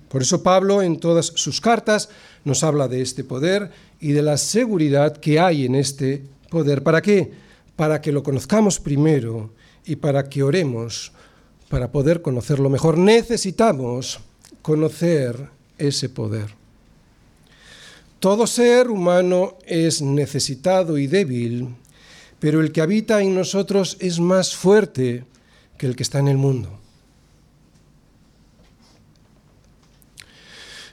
[0.09, 2.09] Por eso Pablo en todas sus cartas
[2.43, 6.83] nos habla de este poder y de la seguridad que hay en este poder.
[6.83, 7.33] ¿Para qué?
[7.75, 9.51] Para que lo conozcamos primero
[9.85, 11.11] y para que oremos
[11.69, 12.97] para poder conocerlo mejor.
[12.97, 14.19] Necesitamos
[14.61, 16.64] conocer ese poder.
[18.25, 21.75] Todo ser humano es necesitado y débil,
[22.39, 25.25] pero el que habita en nosotros es más fuerte
[25.77, 26.79] que el que está en el mundo.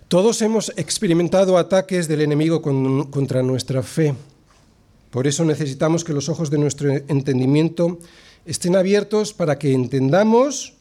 [0.09, 4.14] Todos hemos experimentado ataques del enemigo contra nuestra fe.
[5.11, 7.99] Por eso necesitamos que los ojos de nuestro entendimiento
[8.45, 10.75] estén abiertos para que entendamos,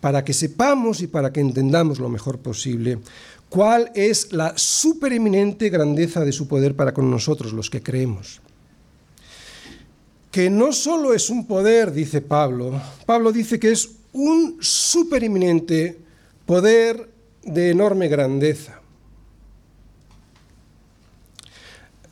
[0.00, 3.00] para que sepamos y para que entendamos lo mejor posible
[3.54, 8.40] cuál es la supereminente grandeza de su poder para con nosotros, los que creemos.
[10.32, 15.96] Que no solo es un poder, dice Pablo, Pablo dice que es un supereminente
[16.46, 17.08] poder
[17.44, 18.80] de enorme grandeza.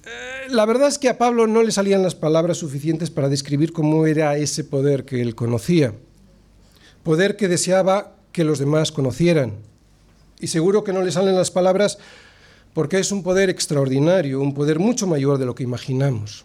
[0.04, 3.72] Eh, la verdad es que a Pablo no le salían las palabras suficientes para describir
[3.72, 5.92] cómo era ese poder que él conocía,
[7.02, 9.71] poder que deseaba que los demás conocieran.
[10.42, 11.98] Y seguro que no le salen las palabras
[12.74, 16.44] porque es un poder extraordinario, un poder mucho mayor de lo que imaginamos.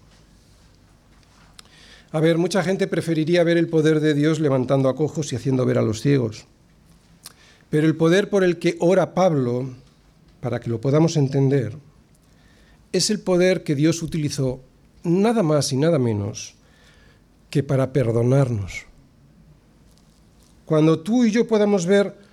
[2.12, 5.66] A ver, mucha gente preferiría ver el poder de Dios levantando a cojos y haciendo
[5.66, 6.46] ver a los ciegos.
[7.72, 9.68] Pero el poder por el que ora Pablo,
[10.42, 11.76] para que lo podamos entender,
[12.92, 14.62] es el poder que Dios utilizó
[15.04, 16.54] nada más y nada menos
[17.50, 18.86] que para perdonarnos.
[20.66, 22.27] Cuando tú y yo podamos ver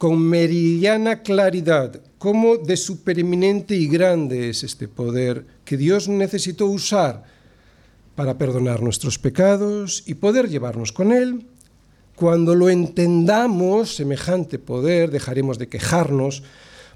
[0.00, 7.24] con meridiana claridad cómo de supereminente y grande es este poder que Dios necesitó usar
[8.14, 11.44] para perdonar nuestros pecados y poder llevarnos con Él.
[12.16, 16.44] Cuando lo entendamos, semejante poder, dejaremos de quejarnos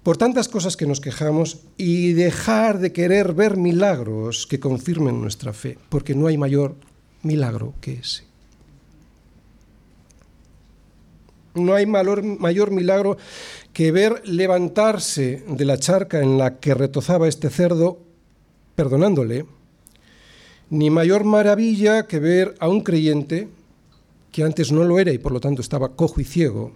[0.03, 5.53] por tantas cosas que nos quejamos y dejar de querer ver milagros que confirmen nuestra
[5.53, 6.75] fe, porque no hay mayor
[7.23, 8.34] milagro que ese.
[11.55, 13.17] No hay mayor, milagro
[13.73, 18.01] que ver levantarse de la charca en la que retozaba este cerdo,
[18.75, 19.47] perdonándole,
[20.71, 23.49] ni mayor maravilla que ver a un creyente
[24.33, 26.73] que antes no lo era y por lo tanto estaba cojo y ciego,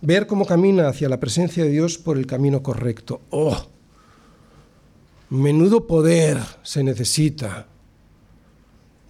[0.00, 3.20] ver cómo camina hacia la presencia de Dios por el camino correcto.
[3.30, 3.66] ¡Oh!
[5.28, 7.66] Menudo poder se necesita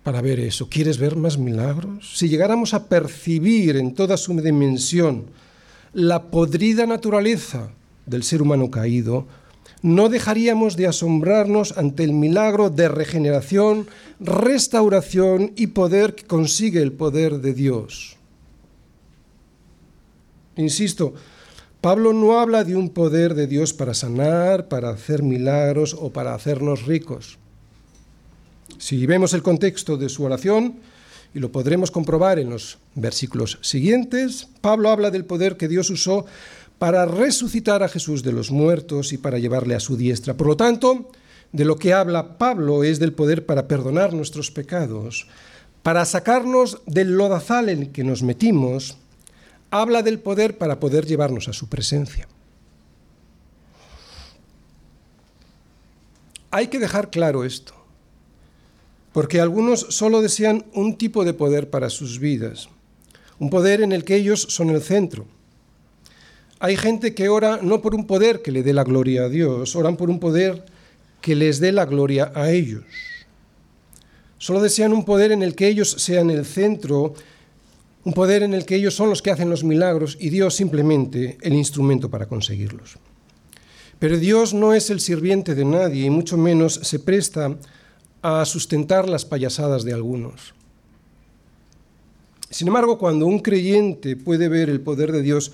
[0.06, 0.68] para ver eso.
[0.68, 2.12] ¿Quieres ver más milagros?
[2.14, 5.24] Si llegáramos a percibir en toda su dimensión
[5.94, 7.70] la podrida naturaleza
[8.06, 9.26] del ser humano caído,
[9.82, 13.88] no dejaríamos de asombrarnos ante el milagro de regeneración,
[14.20, 18.16] restauración y poder que consigue el poder de Dios.
[20.54, 21.14] Insisto,
[21.80, 26.32] Pablo no habla de un poder de Dios para sanar, para hacer milagros o para
[26.32, 27.40] hacernos ricos.
[28.78, 30.80] Si vemos el contexto de su oración,
[31.34, 36.24] y lo podremos comprobar en los versículos siguientes, Pablo habla del poder que Dios usó
[36.78, 40.34] para resucitar a Jesús de los muertos y para llevarle a su diestra.
[40.34, 41.10] Por lo tanto,
[41.52, 45.26] de lo que habla Pablo es del poder para perdonar nuestros pecados,
[45.82, 48.96] para sacarnos del lodazal en que nos metimos,
[49.70, 52.28] habla del poder para poder llevarnos a su presencia.
[56.50, 57.74] Hay que dejar claro esto,
[59.16, 62.68] porque algunos solo desean un tipo de poder para sus vidas,
[63.38, 65.24] un poder en el que ellos son el centro
[66.58, 69.76] hay gente que ora no por un poder que le dé la gloria a Dios,
[69.76, 70.64] oran por un poder
[71.20, 72.84] que les dé la gloria a ellos.
[74.38, 77.14] Solo desean un poder en el que ellos sean el centro,
[78.04, 81.36] un poder en el que ellos son los que hacen los milagros y Dios simplemente
[81.42, 82.96] el instrumento para conseguirlos.
[83.98, 87.56] Pero Dios no es el sirviente de nadie y mucho menos se presta
[88.26, 90.54] a sustentar las payasadas de algunos.
[92.50, 95.52] Sin embargo, cuando un creyente puede ver el poder de Dios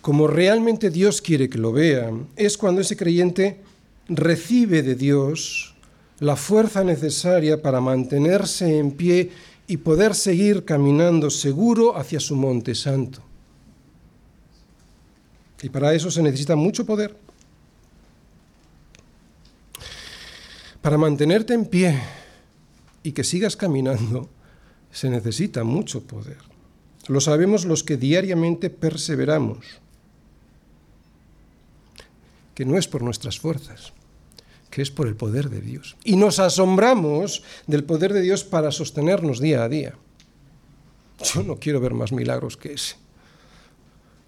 [0.00, 3.60] como realmente Dios quiere que lo vea, es cuando ese creyente
[4.08, 5.74] recibe de Dios
[6.20, 9.30] la fuerza necesaria para mantenerse en pie
[9.66, 13.20] y poder seguir caminando seguro hacia su monte santo.
[15.62, 17.25] Y para eso se necesita mucho poder.
[20.86, 22.00] Para mantenerte en pie
[23.02, 24.28] y que sigas caminando,
[24.92, 26.38] se necesita mucho poder.
[27.08, 29.66] Lo sabemos los que diariamente perseveramos
[32.54, 33.94] que no es por nuestras fuerzas,
[34.70, 35.96] que es por el poder de Dios.
[36.04, 39.94] Y nos asombramos del poder de Dios para sostenernos día a día.
[41.34, 42.94] Yo no quiero ver más milagros que ese.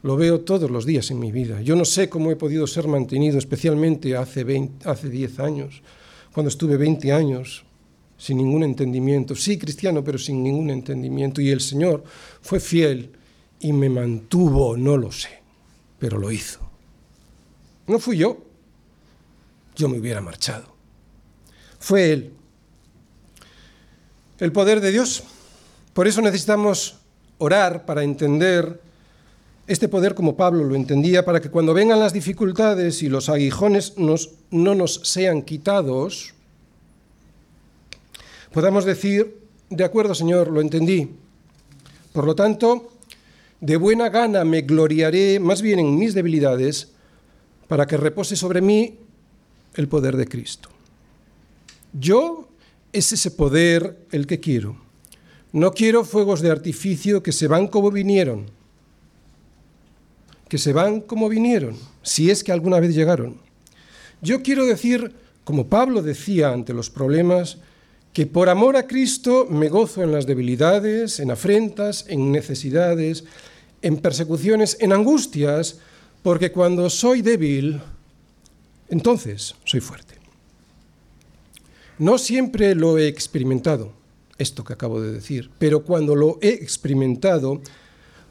[0.03, 1.63] Lo veo todos los días en mi vida.
[1.63, 5.83] Yo no sé cómo he podido ser mantenido, especialmente hace, hace 10 años,
[6.39, 7.65] cuando estuve 20 años
[8.17, 9.35] sin ningún entendimiento.
[9.35, 11.41] Sí, cristiano, pero sin ningún entendimiento.
[11.41, 12.05] Y el Señor
[12.41, 13.11] fue fiel
[13.59, 15.31] y me mantuvo, no lo sé,
[15.99, 16.61] pero lo hizo.
[17.89, 18.39] No fui yo.
[19.75, 20.73] Yo me hubiera marchado.
[21.81, 22.33] Fue Él.
[24.39, 25.25] El poder de Dios.
[25.93, 27.01] Por eso necesitamos
[27.39, 28.81] orar para entender
[29.69, 33.95] este poder como Pablo lo entendía, para que cuando vengan las dificultades y los aguijones
[33.99, 36.35] no nos sean quitados,
[38.51, 39.39] podamos decir,
[39.69, 41.11] de acuerdo Señor, lo entendí.
[42.13, 42.89] Por lo tanto,
[43.61, 46.93] de buena gana me gloriaré más bien en mis debilidades
[47.69, 48.99] para que repose sobre mí
[49.75, 50.71] el poder de Cristo.
[51.93, 52.49] Yo
[52.93, 54.77] es ese poder el que quiero.
[55.53, 58.58] No quiero fuegos de artificio que se van como vinieron.
[60.49, 63.37] Que se van como vinieron, si es que alguna vez llegaron.
[64.21, 65.13] Yo quiero decir,
[65.45, 67.59] como Pablo decía ante los problemas,
[68.13, 73.25] que por amor a Cristo me gozo en las debilidades, en afrentas, en necesidades,
[73.83, 75.79] en persecuciones, en angustias,
[76.23, 77.81] porque cuando soy débil,
[78.89, 80.15] entonces soy fuerte.
[81.99, 83.93] No siempre lo he experimentado,
[84.39, 87.61] esto que acabo de decir, pero cuando lo he experimentado,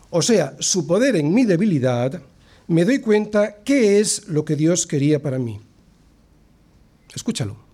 [0.09, 2.21] o sea, su poder en mi debilidad,
[2.67, 5.59] me doy cuenta qué es lo que Dios quería para mí.
[7.13, 7.67] Escúchalo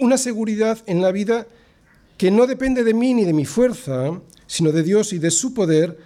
[0.00, 1.46] una seguridad en la vida
[2.16, 5.54] que no depende de mí ni de mi fuerza, sino de Dios y de su
[5.54, 5.98] poder,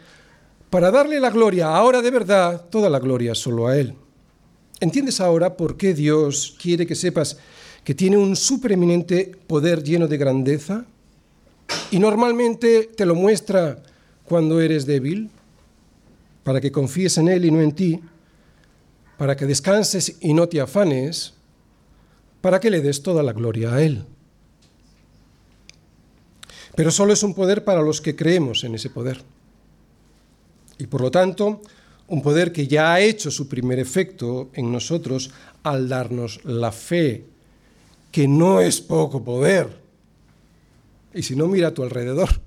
[0.68, 3.94] para darle la gloria, ahora de verdad, toda la gloria solo a Él.
[4.80, 7.38] ¿Entiendes ahora por qué Dios quiere que sepas
[7.84, 10.84] que tiene un supereminente poder lleno de grandeza?
[11.92, 13.80] Y normalmente te lo muestra
[14.24, 15.30] cuando eres débil,
[16.42, 18.00] para que confíes en Él y no en ti,
[19.16, 21.34] para que descanses y no te afanes,
[22.40, 24.04] para que le des toda la gloria a Él.
[26.74, 29.22] Pero solo es un poder para los que creemos en ese poder.
[30.78, 31.62] Y por lo tanto,
[32.08, 35.30] un poder que ya ha hecho su primer efecto en nosotros
[35.62, 37.24] al darnos la fe,
[38.10, 39.68] que no es poco poder.
[41.14, 42.40] Y si no, mira a tu alrededor,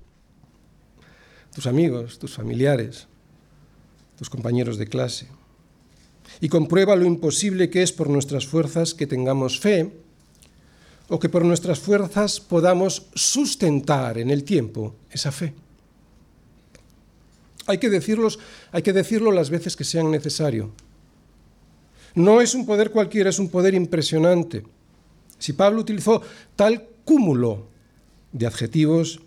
[1.58, 3.08] tus amigos, tus familiares,
[4.16, 5.26] tus compañeros de clase
[6.40, 9.92] y comprueba lo imposible que es por nuestras fuerzas que tengamos fe
[11.10, 15.56] o que por nuestras fuerzas podamos sustentar en el tiempo esa fe.
[17.66, 18.38] Hay que, decirlos,
[18.72, 20.74] hay que decirlo las veces que sean necesario.
[22.14, 24.64] No es un poder cualquiera, es un poder impresionante.
[25.40, 26.22] Si Pablo utilizó
[26.56, 27.66] tal cúmulo
[28.32, 29.22] de adjetivos,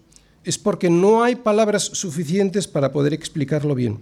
[0.45, 3.99] es porque no hay palabras suficientes para poder explicarlo bien.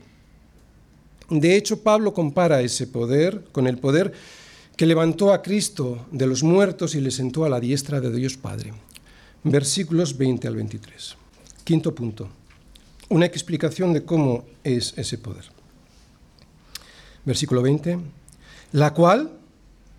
[1.30, 4.12] De hecho, Pablo compara ese poder con el poder
[4.76, 8.36] que levantó a Cristo de los muertos y le sentó a la diestra de Dios
[8.36, 8.72] Padre.
[9.42, 11.16] Versículos 20 al 23.
[11.64, 12.28] Quinto punto.
[13.08, 15.44] Una explicación de cómo es ese poder.
[17.24, 17.98] Versículo 20.
[18.72, 19.37] La cual,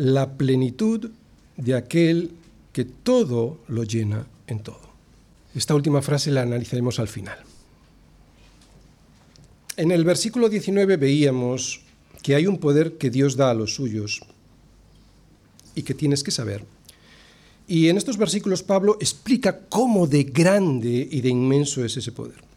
[0.00, 1.10] la plenitud
[1.58, 2.30] de aquel
[2.72, 4.80] que todo lo llena en todo.
[5.54, 7.36] Esta última frase la analizaremos al final.
[9.76, 11.82] En el versículo 19 veíamos
[12.22, 14.22] que hay un poder que Dios da a los suyos
[15.74, 16.64] y que tienes que saber.
[17.68, 22.49] Y en estos versículos Pablo explica cómo de grande y de inmenso es ese poder.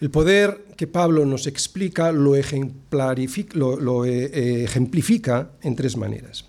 [0.00, 2.42] El poder que Pablo nos explica lo, eh,
[2.90, 6.46] eh, ejemplifica en tres maneras.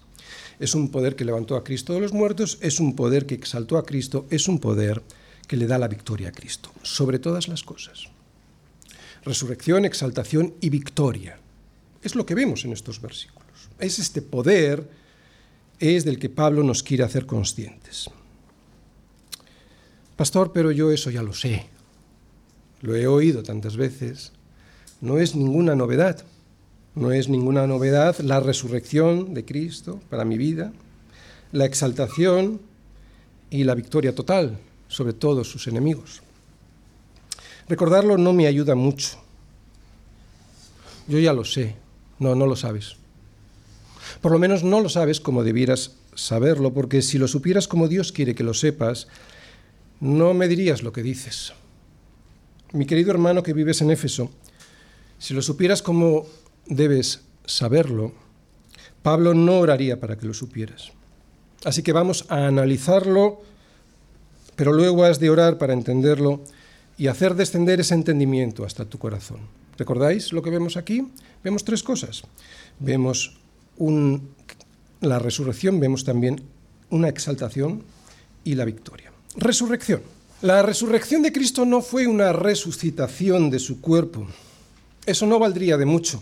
[0.59, 3.77] Es un poder que levantó a Cristo de los muertos, es un poder que exaltó
[3.77, 5.01] a Cristo, es un poder
[5.47, 8.09] que le da la victoria a Cristo, sobre todas las cosas
[9.25, 11.37] resurrección, exaltación y victoria.
[12.01, 13.43] Es lo que vemos en estos versículos.
[13.79, 14.87] Es este poder,
[15.79, 18.09] es del que Pablo nos quiere hacer conscientes.
[20.15, 21.65] Pastor, pero yo eso ya lo sé.
[22.81, 24.31] Lo he oído tantas veces.
[25.01, 26.23] No es ninguna novedad.
[26.95, 30.71] No es ninguna novedad la resurrección de Cristo para mi vida,
[31.51, 32.61] la exaltación
[33.49, 34.57] y la victoria total
[34.87, 36.21] sobre todos sus enemigos.
[37.67, 39.17] Recordarlo no me ayuda mucho.
[41.07, 41.75] Yo ya lo sé.
[42.19, 42.95] No, no lo sabes.
[44.21, 48.11] Por lo menos no lo sabes como debieras saberlo, porque si lo supieras como Dios
[48.11, 49.07] quiere que lo sepas,
[49.99, 51.53] no me dirías lo que dices.
[52.75, 54.29] Mi querido hermano que vives en Éfeso,
[55.17, 56.25] si lo supieras como
[56.65, 58.11] debes saberlo,
[59.01, 60.91] Pablo no oraría para que lo supieras.
[61.63, 63.41] Así que vamos a analizarlo,
[64.57, 66.43] pero luego has de orar para entenderlo
[66.97, 69.39] y hacer descender ese entendimiento hasta tu corazón.
[69.77, 71.07] ¿Recordáis lo que vemos aquí?
[71.45, 72.23] Vemos tres cosas.
[72.79, 73.37] Vemos
[74.99, 76.41] la resurrección, vemos también
[76.89, 77.83] una exaltación
[78.43, 79.13] y la victoria.
[79.37, 80.01] Resurrección.
[80.41, 84.27] La resurrección de Cristo no fue una resucitación de su cuerpo.
[85.05, 86.21] Eso no valdría de mucho.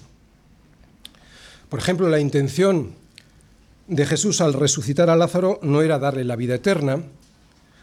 [1.70, 2.94] Por ejemplo, la intención
[3.88, 7.04] de Jesús al resucitar a Lázaro no era darle la vida eterna,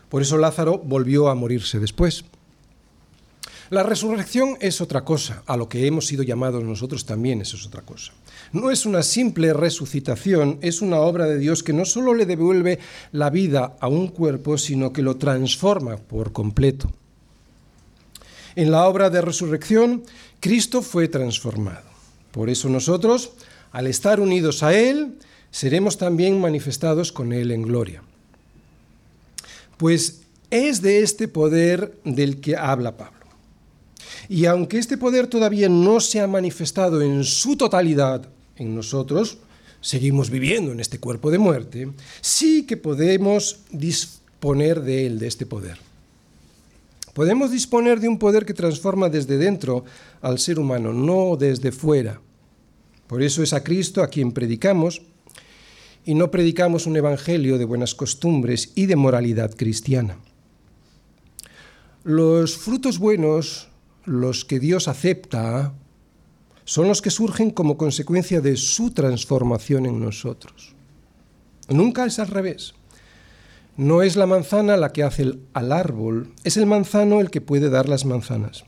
[0.09, 2.25] por eso Lázaro volvió a morirse después.
[3.71, 7.65] La resurrección es otra cosa, a lo que hemos sido llamados nosotros también eso es
[7.65, 8.13] otra cosa.
[8.53, 12.81] No es una simple resucitación, es una obra de Dios que no solo le devuelve
[13.13, 16.91] la vida a un cuerpo, sino que lo transforma por completo.
[18.57, 20.03] En la obra de resurrección,
[20.41, 21.85] Cristo fue transformado.
[22.33, 23.31] Por eso nosotros,
[23.71, 25.15] al estar unidos a Él,
[25.53, 28.03] seremos también manifestados con Él en gloria.
[29.77, 33.20] Pues es de este poder del que habla Pablo.
[34.29, 39.39] Y aunque este poder todavía no se ha manifestado en su totalidad en nosotros,
[39.81, 41.91] seguimos viviendo en este cuerpo de muerte,
[42.21, 45.79] sí que podemos disponer de él, de este poder.
[47.15, 49.85] Podemos disponer de un poder que transforma desde dentro
[50.21, 52.21] al ser humano, no desde fuera.
[53.07, 55.03] Por eso es a Cristo a quien predicamos
[56.05, 60.19] y no predicamos un evangelio de buenas costumbres y de moralidad cristiana.
[62.05, 63.69] Los frutos buenos,
[64.05, 65.75] los que Dios acepta,
[66.65, 70.75] son los que surgen como consecuencia de su transformación en nosotros.
[71.69, 72.75] Nunca es al revés.
[73.77, 77.71] No es la manzana la que hace al árbol, es el manzano el que puede
[77.71, 78.65] dar las manzanas.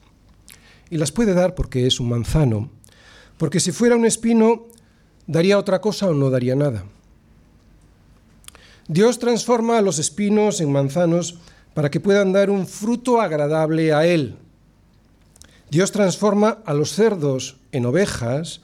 [0.91, 2.70] Y las puede dar porque es un manzano,
[3.39, 4.66] porque si fuera un espino,
[5.26, 6.85] daría otra cosa o no daría nada.
[8.89, 11.39] Dios transforma a los espinos en manzanos
[11.74, 14.37] para que puedan dar un fruto agradable a Él.
[15.72, 18.60] Dios transforma a los cerdos en ovejas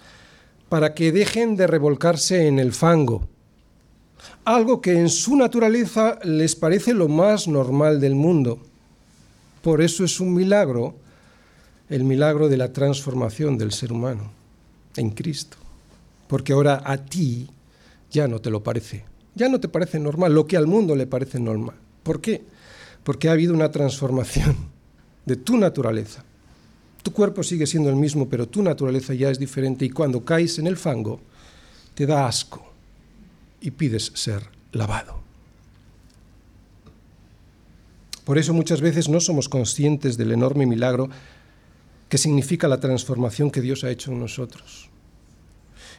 [0.68, 3.26] para que dejen de revolcarse en el fango,
[4.44, 8.58] algo que en su naturaleza les parece lo más normal del mundo.
[9.62, 10.96] Por eso es un milagro,
[11.88, 14.30] el milagro de la transformación del ser humano
[14.94, 15.56] en Cristo,
[16.26, 17.48] porque ahora a ti
[18.10, 21.06] ya no te lo parece, ya no te parece normal, lo que al mundo le
[21.06, 21.76] parece normal.
[22.02, 22.44] ¿Por qué?
[23.02, 24.54] porque ha habido una transformación
[25.24, 26.26] de tu naturaleza.
[27.08, 30.58] Tu cuerpo sigue siendo el mismo, pero tu naturaleza ya es diferente y cuando caes
[30.58, 31.22] en el fango,
[31.94, 32.70] te da asco
[33.62, 34.42] y pides ser
[34.72, 35.18] lavado.
[38.26, 41.08] Por eso muchas veces no somos conscientes del enorme milagro
[42.10, 44.90] que significa la transformación que Dios ha hecho en nosotros.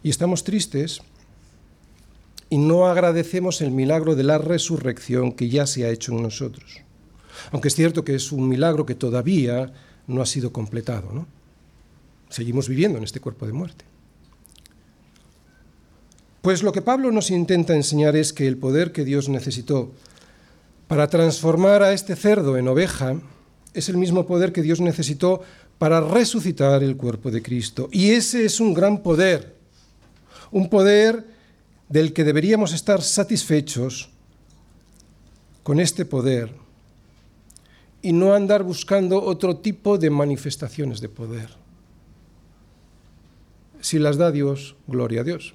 [0.03, 1.01] Y estamos tristes
[2.51, 6.83] y no agradecemos el milagro de la resurrección que ya se ha hecho en nosotros
[7.51, 9.71] aunque es cierto que es un milagro que todavía
[10.09, 11.11] no ha sido completado.
[11.13, 11.27] ¿no?
[12.29, 13.85] Seguimos viviendo en este cuerpo de muerte.
[16.41, 19.91] Pues lo que Pablo nos intenta enseñar es que el poder que Dios necesitó
[20.87, 23.15] para transformar a este cerdo en oveja
[23.73, 25.41] es el mismo poder que Dios necesitó
[25.77, 27.89] para resucitar el cuerpo de Cristo.
[27.91, 29.55] Y ese es un gran poder,
[30.51, 31.25] un poder
[31.87, 34.09] del que deberíamos estar satisfechos
[35.63, 36.58] con este poder
[38.01, 41.49] y no andar buscando otro tipo de manifestaciones de poder.
[43.81, 45.53] Si las da Dios, gloria a Dios.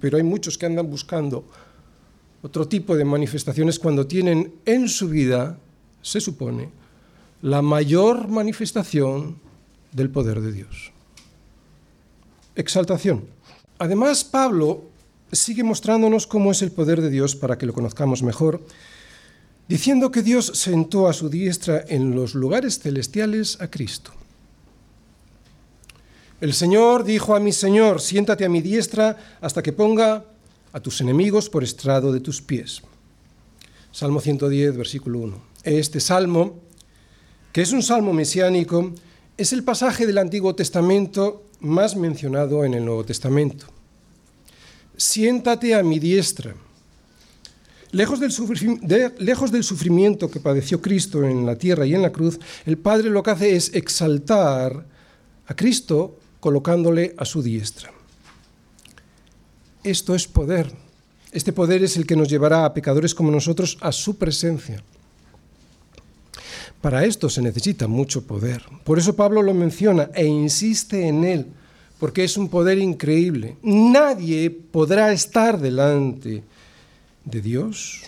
[0.00, 1.44] Pero hay muchos que andan buscando
[2.42, 5.58] otro tipo de manifestaciones cuando tienen en su vida,
[6.02, 6.70] se supone,
[7.42, 9.38] la mayor manifestación
[9.92, 10.92] del poder de Dios.
[12.54, 13.24] Exaltación.
[13.78, 14.84] Además, Pablo
[15.32, 18.62] sigue mostrándonos cómo es el poder de Dios para que lo conozcamos mejor
[19.68, 24.12] diciendo que Dios sentó a su diestra en los lugares celestiales a Cristo.
[26.40, 30.24] El Señor dijo a mi Señor, siéntate a mi diestra hasta que ponga
[30.72, 32.82] a tus enemigos por estrado de tus pies.
[33.92, 35.42] Salmo 110, versículo 1.
[35.64, 36.60] Este salmo,
[37.52, 38.92] que es un salmo mesiánico,
[39.36, 43.66] es el pasaje del Antiguo Testamento más mencionado en el Nuevo Testamento.
[44.96, 46.54] Siéntate a mi diestra
[47.90, 48.32] Lejos del,
[49.64, 53.30] sufrimiento que padeció Cristo en la tierra y en la cruz, el Padre lo que
[53.30, 54.84] hace es exaltar
[55.46, 57.90] a Cristo colocándole a su diestra.
[59.82, 60.70] Esto es poder.
[61.32, 64.82] Este poder es el que nos llevará a pecadores como nosotros a su presencia.
[66.82, 68.62] Para esto se necesita mucho poder.
[68.84, 71.46] Por eso Pablo lo menciona e insiste en él,
[71.98, 73.56] porque es un poder increíble.
[73.62, 76.57] Nadie podrá estar delante de
[77.28, 78.02] Dios.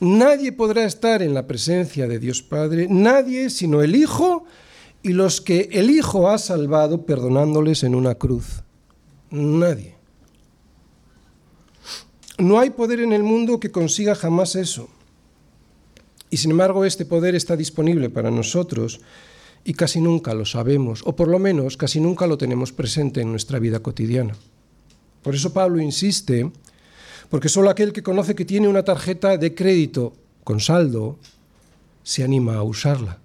[0.00, 4.44] Nadie podrá estar en la presencia de Dios Padre, nadie sino el Hijo
[5.02, 8.62] y los que el Hijo ha salvado perdonándoles en una cruz.
[9.30, 9.94] Nadie.
[12.38, 14.88] No hay poder en el mundo que consiga jamás eso.
[16.30, 19.00] Y sin embargo este poder está disponible para nosotros
[19.64, 23.30] y casi nunca lo sabemos, o por lo menos casi nunca lo tenemos presente en
[23.30, 24.34] nuestra vida cotidiana.
[25.22, 26.50] Por eso Pablo insiste
[27.34, 30.12] porque solo aquel que conoce que tiene una tarjeta de crédito
[30.44, 31.18] con saldo
[32.04, 33.18] se anima a usarla.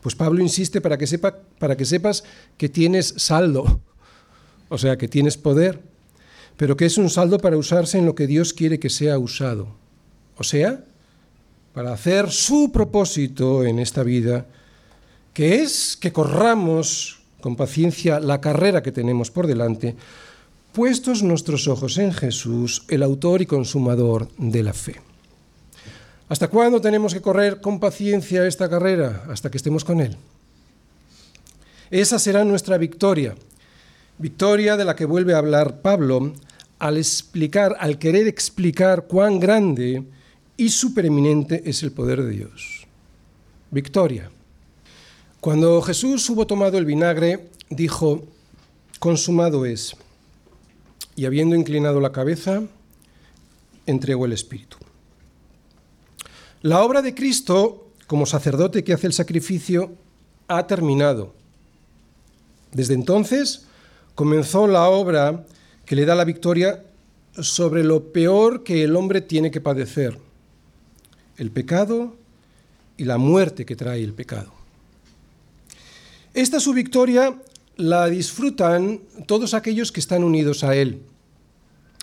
[0.00, 2.22] Pues Pablo insiste para que, sepa, para que sepas
[2.56, 3.80] que tienes saldo,
[4.68, 5.82] o sea, que tienes poder,
[6.56, 9.66] pero que es un saldo para usarse en lo que Dios quiere que sea usado.
[10.36, 10.84] O sea,
[11.74, 14.46] para hacer su propósito en esta vida,
[15.34, 19.96] que es que corramos con paciencia la carrera que tenemos por delante,
[20.72, 24.96] puestos nuestros ojos en Jesús, el autor y consumador de la fe.
[26.28, 29.24] ¿Hasta cuándo tenemos que correr con paciencia esta carrera?
[29.30, 30.16] Hasta que estemos con Él.
[31.90, 33.34] Esa será nuestra victoria,
[34.18, 36.34] victoria de la que vuelve a hablar Pablo
[36.78, 40.04] al explicar, al querer explicar cuán grande
[40.56, 42.86] y supereminente es el poder de Dios.
[43.70, 44.30] Victoria.
[45.40, 48.24] Cuando Jesús hubo tomado el vinagre, dijo,
[48.98, 49.96] consumado es,
[51.14, 52.62] y habiendo inclinado la cabeza,
[53.86, 54.78] entregó el Espíritu.
[56.62, 59.92] La obra de Cristo, como sacerdote que hace el sacrificio,
[60.48, 61.34] ha terminado.
[62.72, 63.66] Desde entonces
[64.16, 65.46] comenzó la obra
[65.86, 66.84] que le da la victoria
[67.38, 70.18] sobre lo peor que el hombre tiene que padecer,
[71.36, 72.16] el pecado
[72.96, 74.57] y la muerte que trae el pecado.
[76.38, 77.34] Esta su victoria
[77.74, 81.02] la disfrutan todos aquellos que están unidos a Él.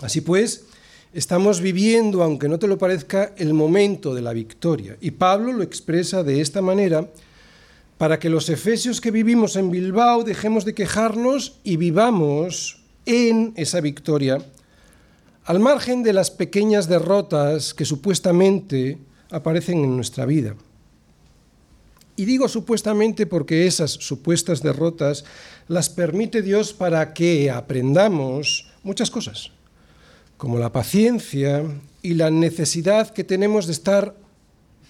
[0.02, 0.66] Así pues,
[1.14, 4.98] Estamos viviendo, aunque no te lo parezca, el momento de la victoria.
[5.00, 7.08] Y Pablo lo expresa de esta manera
[7.96, 13.80] para que los efesios que vivimos en Bilbao dejemos de quejarnos y vivamos en esa
[13.80, 14.44] victoria,
[15.46, 18.98] al margen de las pequeñas derrotas que supuestamente
[19.30, 20.56] aparecen en nuestra vida.
[22.16, 25.24] Y digo supuestamente porque esas supuestas derrotas
[25.68, 29.52] las permite Dios para que aprendamos muchas cosas
[30.36, 31.64] como la paciencia
[32.02, 34.16] y la necesidad que tenemos de estar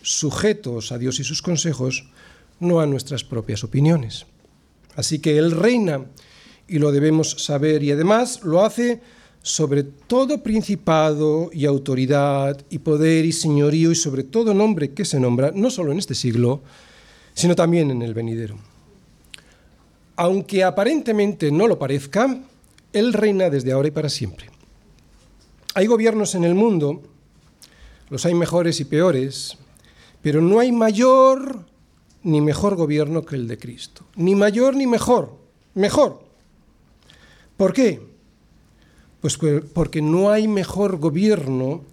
[0.03, 2.09] sujetos a Dios y sus consejos,
[2.61, 4.27] no a nuestras propias opiniones.
[4.95, 6.07] Así que Él reina
[6.68, 9.01] y lo debemos saber y además lo hace
[9.43, 15.20] sobre todo principado y autoridad y poder y señorío y sobre todo nombre que se
[15.20, 16.62] nombra, no solo en este siglo,
[17.37, 18.57] sino también en el venidero.
[20.16, 22.41] Aunque aparentemente no lo parezca,
[22.93, 24.49] Él reina desde ahora y para siempre.
[25.74, 27.03] Hay gobiernos en el mundo,
[28.09, 29.59] los hay mejores y peores,
[30.22, 31.66] pero no hay mayor
[32.22, 34.07] ni mejor gobierno que el de Cristo.
[34.16, 35.37] Ni mayor ni mejor,
[35.74, 36.22] mejor.
[37.59, 38.01] ¿Por qué?
[39.20, 39.39] Pues
[39.74, 41.84] porque no hay mejor gobierno,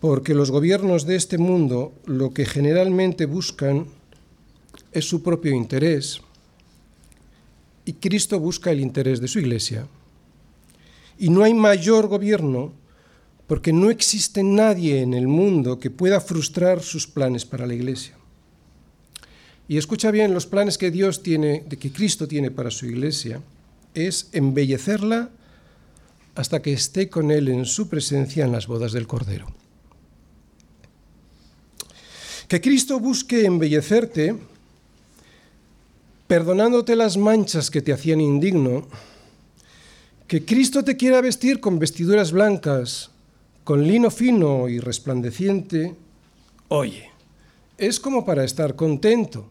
[0.00, 3.86] porque los gobiernos de este mundo lo que generalmente buscan
[4.92, 6.20] es su propio interés
[7.84, 9.86] y Cristo busca el interés de su iglesia
[11.18, 12.72] y no hay mayor gobierno
[13.48, 18.14] porque no existe nadie en el mundo que pueda frustrar sus planes para la Iglesia.
[19.66, 23.40] Y escucha bien, los planes que Dios tiene, de que Cristo tiene para su Iglesia,
[23.94, 25.30] es embellecerla
[26.34, 29.46] hasta que esté con Él en su presencia en las bodas del Cordero.
[32.48, 34.34] Que Cristo busque embellecerte,
[36.26, 38.88] perdonándote las manchas que te hacían indigno,
[40.26, 43.10] que Cristo te quiera vestir con vestiduras blancas,
[43.64, 45.94] con lino fino y resplandeciente,
[46.68, 47.10] oye,
[47.76, 49.50] es como para estar contento.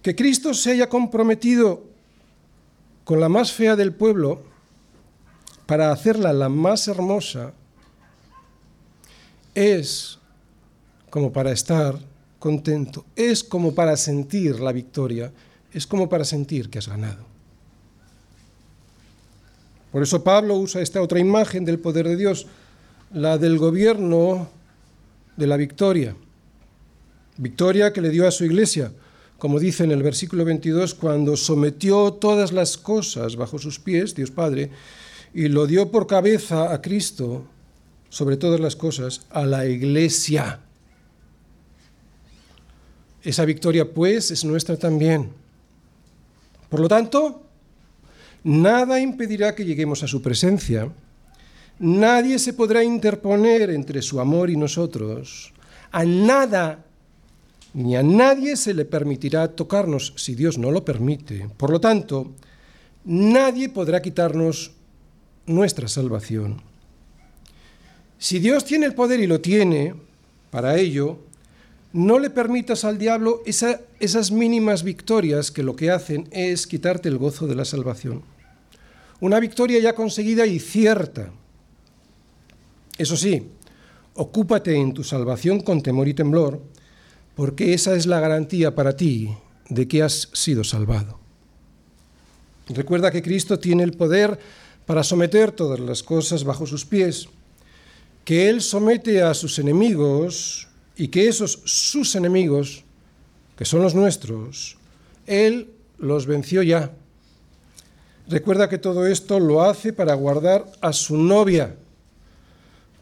[0.00, 1.84] Que Cristo se haya comprometido
[3.04, 4.42] con la más fea del pueblo
[5.66, 7.52] para hacerla la más hermosa,
[9.54, 10.18] es
[11.10, 11.98] como para estar
[12.38, 15.32] contento, es como para sentir la victoria,
[15.72, 17.24] es como para sentir que has ganado.
[19.92, 22.46] Por eso Pablo usa esta otra imagen del poder de Dios,
[23.12, 24.48] la del gobierno
[25.36, 26.14] de la victoria.
[27.36, 28.92] Victoria que le dio a su iglesia,
[29.38, 34.30] como dice en el versículo 22, cuando sometió todas las cosas bajo sus pies, Dios
[34.30, 34.70] Padre,
[35.34, 37.44] y lo dio por cabeza a Cristo,
[38.10, 40.60] sobre todas las cosas, a la iglesia.
[43.22, 45.32] Esa victoria, pues, es nuestra también.
[46.68, 47.50] Por lo tanto,
[48.42, 50.90] Nada impedirá que lleguemos a su presencia.
[51.78, 55.52] Nadie se podrá interponer entre su amor y nosotros.
[55.92, 56.84] A nada
[57.74, 61.48] ni a nadie se le permitirá tocarnos si Dios no lo permite.
[61.56, 62.32] Por lo tanto,
[63.04, 64.72] nadie podrá quitarnos
[65.46, 66.69] nuestra salvación.
[68.20, 69.94] Si Dios tiene el poder y lo tiene,
[70.50, 71.20] para ello,
[71.94, 77.16] no le permitas al diablo esas mínimas victorias que lo que hacen es quitarte el
[77.16, 78.22] gozo de la salvación.
[79.20, 81.30] Una victoria ya conseguida y cierta.
[82.98, 83.48] Eso sí,
[84.12, 86.62] ocúpate en tu salvación con temor y temblor,
[87.34, 89.34] porque esa es la garantía para ti
[89.70, 91.18] de que has sido salvado.
[92.68, 94.38] Recuerda que Cristo tiene el poder
[94.84, 97.30] para someter todas las cosas bajo sus pies,
[98.30, 102.84] que Él somete a sus enemigos y que esos sus enemigos,
[103.56, 104.76] que son los nuestros,
[105.26, 106.92] Él los venció ya.
[108.28, 111.74] Recuerda que todo esto lo hace para guardar a su novia,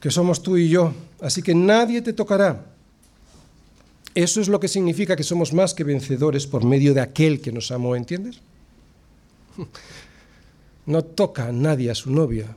[0.01, 2.64] que somos tú y yo, así que nadie te tocará.
[4.14, 7.53] Eso es lo que significa que somos más que vencedores por medio de aquel que
[7.53, 8.41] nos amó, ¿entiendes?
[10.87, 12.57] No toca a nadie a su novia,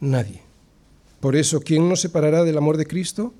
[0.00, 0.45] nadie.
[1.20, 3.34] Por eso, ¿quién nos separará del amor de Cristo?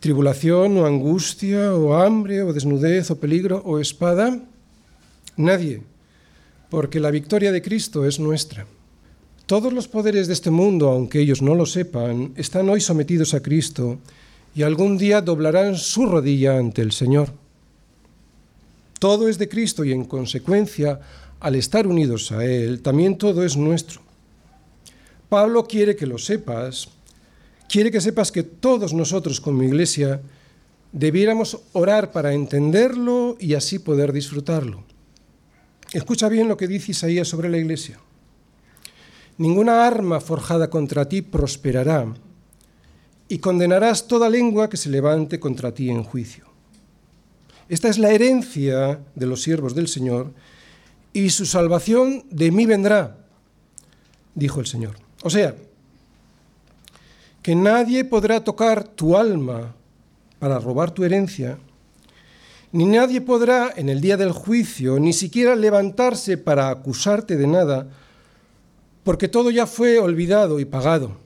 [0.00, 4.38] ¿Tribulación o angustia o hambre o desnudez o peligro o espada?
[5.36, 5.82] Nadie,
[6.68, 8.66] porque la victoria de Cristo es nuestra.
[9.46, 13.42] Todos los poderes de este mundo, aunque ellos no lo sepan, están hoy sometidos a
[13.42, 13.98] Cristo
[14.54, 17.32] y algún día doblarán su rodilla ante el Señor.
[18.98, 21.00] Todo es de Cristo y en consecuencia
[21.40, 24.00] al estar unidos a Él, también todo es nuestro.
[25.32, 26.90] Pablo quiere que lo sepas,
[27.66, 30.20] quiere que sepas que todos nosotros como iglesia
[30.92, 34.84] debiéramos orar para entenderlo y así poder disfrutarlo.
[35.94, 37.98] Escucha bien lo que dice Isaías sobre la iglesia.
[39.38, 42.12] Ninguna arma forjada contra ti prosperará,
[43.26, 46.44] y condenarás toda lengua que se levante contra ti en juicio.
[47.70, 50.34] Esta es la herencia de los siervos del Señor,
[51.14, 53.16] y su salvación de mí vendrá,
[54.34, 55.01] dijo el Señor.
[55.22, 55.54] O sea,
[57.42, 59.74] que nadie podrá tocar tu alma
[60.38, 61.58] para robar tu herencia,
[62.72, 67.86] ni nadie podrá en el día del juicio ni siquiera levantarse para acusarte de nada,
[69.04, 71.16] porque todo ya fue olvidado y pagado.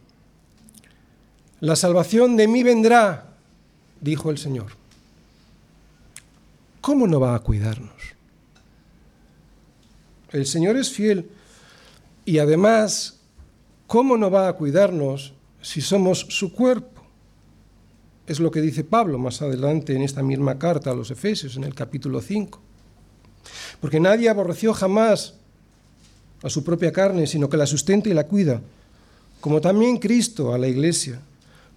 [1.61, 3.29] La salvación de mí vendrá,
[4.01, 4.73] dijo el Señor.
[6.81, 7.91] ¿Cómo no va a cuidarnos?
[10.33, 11.31] El Señor es fiel
[12.25, 13.16] y además,
[13.87, 15.33] ¿cómo no va a cuidarnos
[15.63, 17.03] si somos su cuerpo?
[18.27, 21.65] Es lo que dice Pablo más adelante en esta misma carta a los Efesios, en
[21.65, 22.61] el capítulo 5.
[23.81, 25.35] Porque nadie aborreció jamás
[26.43, 28.61] a su propia carne, sino que la sustenta y la cuida,
[29.41, 31.21] como también Cristo a la iglesia,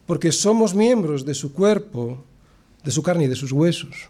[0.07, 2.24] porque somos miembros de su cuerpo,
[2.84, 4.10] de su carne y de sus huesos.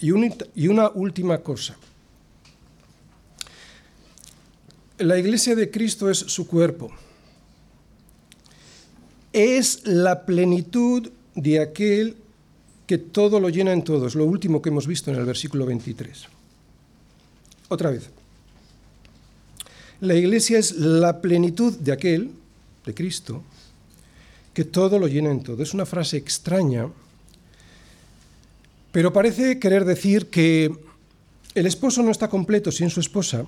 [0.00, 1.76] Y, una última cosa.
[4.98, 6.92] La iglesia de Cristo es su cuerpo.
[9.32, 12.16] Es la plenitud de aquel
[12.86, 14.06] que todo lo llena en todo.
[14.06, 16.26] Es lo último que hemos visto en el versículo 23.
[17.68, 18.10] Otra vez.
[20.00, 22.30] La iglesia es la plenitud de aquel,
[22.86, 23.42] de Cristo,
[24.52, 25.62] que todo lo llena en todo.
[25.62, 26.88] Es una frase extraña,
[28.92, 30.72] pero parece querer decir que
[31.54, 33.46] el esposo no está completo sin su esposa,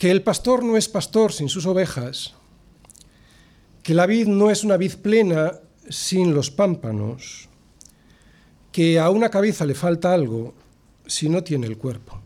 [0.00, 2.32] que el pastor no es pastor sin sus ovejas,
[3.82, 7.50] que la vid no es una vid plena sin los pámpanos,
[8.72, 10.54] que a una cabeza le falta algo
[11.06, 12.18] si no tiene el cuerpo.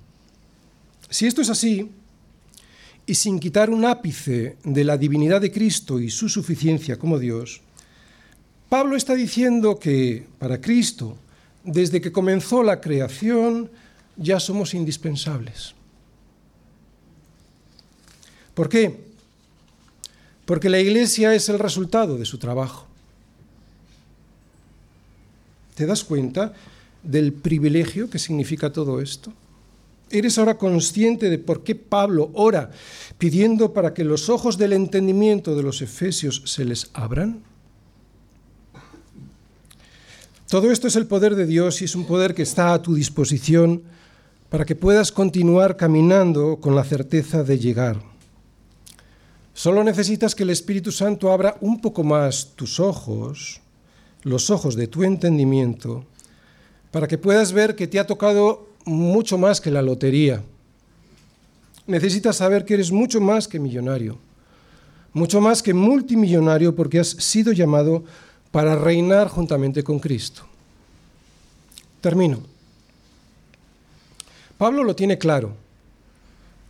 [1.10, 1.90] Si esto es así,
[3.06, 7.60] y sin quitar un ápice de la divinidad de Cristo y su suficiencia como Dios,
[8.68, 11.16] Pablo está diciendo que para Cristo,
[11.64, 13.68] desde que comenzó la creación,
[14.16, 15.74] ya somos indispensables.
[18.54, 19.04] ¿Por qué?
[20.46, 22.86] Porque la iglesia es el resultado de su trabajo.
[25.74, 26.54] ¿Te das cuenta
[27.02, 29.32] del privilegio que significa todo esto?
[30.10, 32.70] ¿Eres ahora consciente de por qué Pablo ora
[33.18, 37.42] pidiendo para que los ojos del entendimiento de los efesios se les abran?
[40.48, 42.94] Todo esto es el poder de Dios y es un poder que está a tu
[42.94, 43.82] disposición
[44.50, 48.13] para que puedas continuar caminando con la certeza de llegar.
[49.54, 53.60] Solo necesitas que el Espíritu Santo abra un poco más tus ojos,
[54.24, 56.04] los ojos de tu entendimiento,
[56.90, 60.42] para que puedas ver que te ha tocado mucho más que la lotería.
[61.86, 64.18] Necesitas saber que eres mucho más que millonario,
[65.12, 68.04] mucho más que multimillonario porque has sido llamado
[68.50, 70.42] para reinar juntamente con Cristo.
[72.00, 72.42] Termino.
[74.58, 75.54] Pablo lo tiene claro.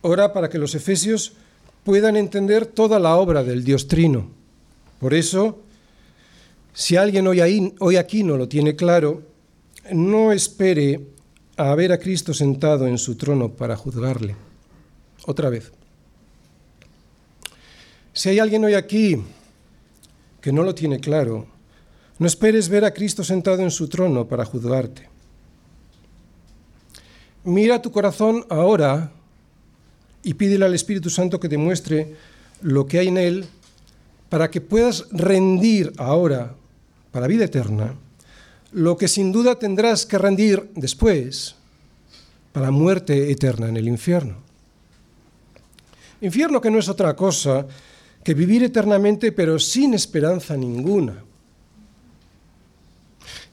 [0.01, 1.33] Ora para que los efesios
[1.85, 4.27] puedan entender toda la obra del Dios Trino.
[4.99, 5.61] Por eso,
[6.73, 9.21] si alguien hoy, aquí no lo tiene claro,
[9.91, 11.05] no espere
[11.57, 14.35] a ver a Cristo sentado en su trono para juzgarle.
[15.27, 15.71] Otra vez.
[18.13, 19.21] Si hay alguien hoy aquí
[20.41, 21.47] que no lo tiene claro,
[22.17, 25.09] No esperes ver a Cristo sentado en su trono para juzgarte.
[27.43, 29.11] Mira tu corazón ahora
[30.25, 32.15] y pídele al Espíritu Santo que te muestre
[32.61, 33.45] lo que hay en él
[34.27, 36.55] para que puedas rendir ahora
[37.11, 37.93] para vida eterna
[38.71, 41.55] lo que sin duda tendrás que rendir después
[42.51, 44.35] para muerte eterna en el infierno.
[46.19, 47.65] Infierno que no es otra cosa
[48.23, 51.23] que vivir eternamente pero sin esperanza ninguna.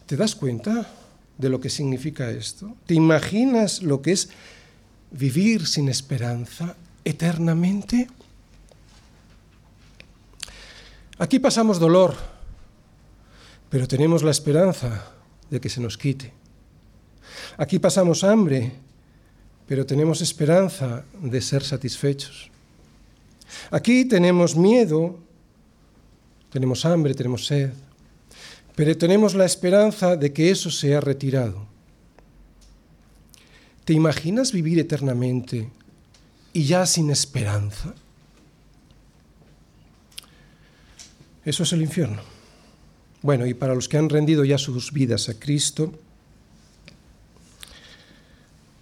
[0.06, 0.88] ¿Te das cuenta
[1.36, 2.74] de lo que significa esto?
[2.86, 4.30] ¿Te imaginas lo que es
[5.12, 8.08] vivir sin esperanza eternamente?
[11.18, 12.16] Aquí pasamos dolor,
[13.70, 15.12] pero tenemos la esperanza
[15.50, 16.32] de que se nos quite.
[17.56, 18.72] Aquí pasamos hambre,
[19.68, 22.50] pero tenemos esperanza de ser satisfechos.
[23.70, 25.18] Aquí tenemos miedo,
[26.50, 27.70] tenemos hambre, tenemos sed,
[28.74, 31.71] pero tenemos la esperanza de que eso sea retirado.
[33.84, 35.68] ¿Te imaginas vivir eternamente
[36.52, 37.94] y ya sin esperanza?
[41.44, 42.22] Eso es el infierno.
[43.22, 45.92] Bueno, y para los que han rendido ya sus vidas a Cristo,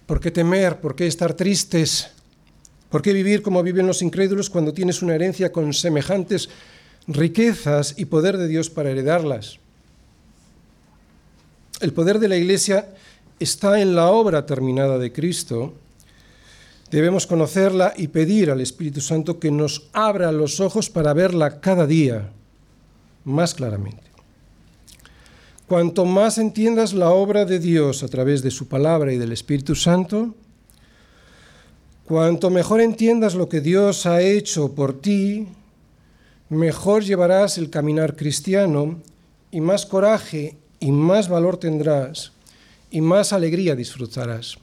[0.07, 0.80] ¿por qué temer?
[0.80, 2.11] ¿Por qué estar tristes?
[2.90, 6.51] ¿Por qué vivir como viven los incrédulos cuando tienes una herencia con semejantes
[7.07, 9.59] riquezas y poder de Dios para heredarlas?
[11.80, 12.94] El poder de la Iglesia
[13.41, 15.72] está en la obra terminada de Cristo.
[16.91, 21.86] Debemos conocerla y pedir al Espíritu Santo que nos abra los ojos para verla cada
[21.86, 22.30] día
[23.24, 24.03] más claramente.
[25.66, 29.74] Cuanto más entiendas la obra de Dios a través de su palabra y del Espíritu
[29.74, 30.34] Santo,
[32.05, 35.47] cuanto mejor entiendas lo que Dios ha hecho por ti,
[36.49, 38.99] mejor llevarás el caminar cristiano
[39.53, 42.32] y más coraje y más valor tendrás
[42.91, 44.57] y más alegría disfrutarás.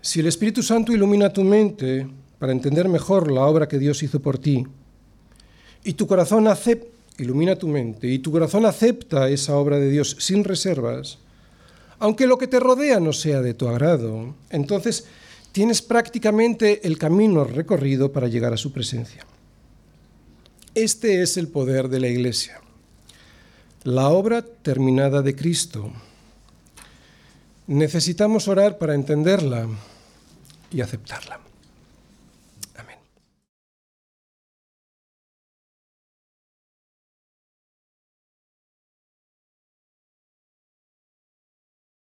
[0.00, 2.06] Si el Espíritu Santo ilumina tu mente
[2.38, 4.66] para entender mejor la obra que Dios hizo por ti,
[5.82, 6.88] y tu corazón acepta,
[7.18, 11.18] ilumina tu mente, y tu corazón acepta esa obra de Dios sin reservas,
[11.98, 15.06] aunque lo que te rodea no sea de tu agrado, entonces
[15.52, 19.24] tienes prácticamente el camino recorrido para llegar a su presencia.
[20.74, 22.60] Este es el poder de la Iglesia,
[23.84, 25.92] la obra terminada de Cristo.
[27.66, 29.68] Necesitamos orar para entenderla
[30.70, 31.40] y aceptarla.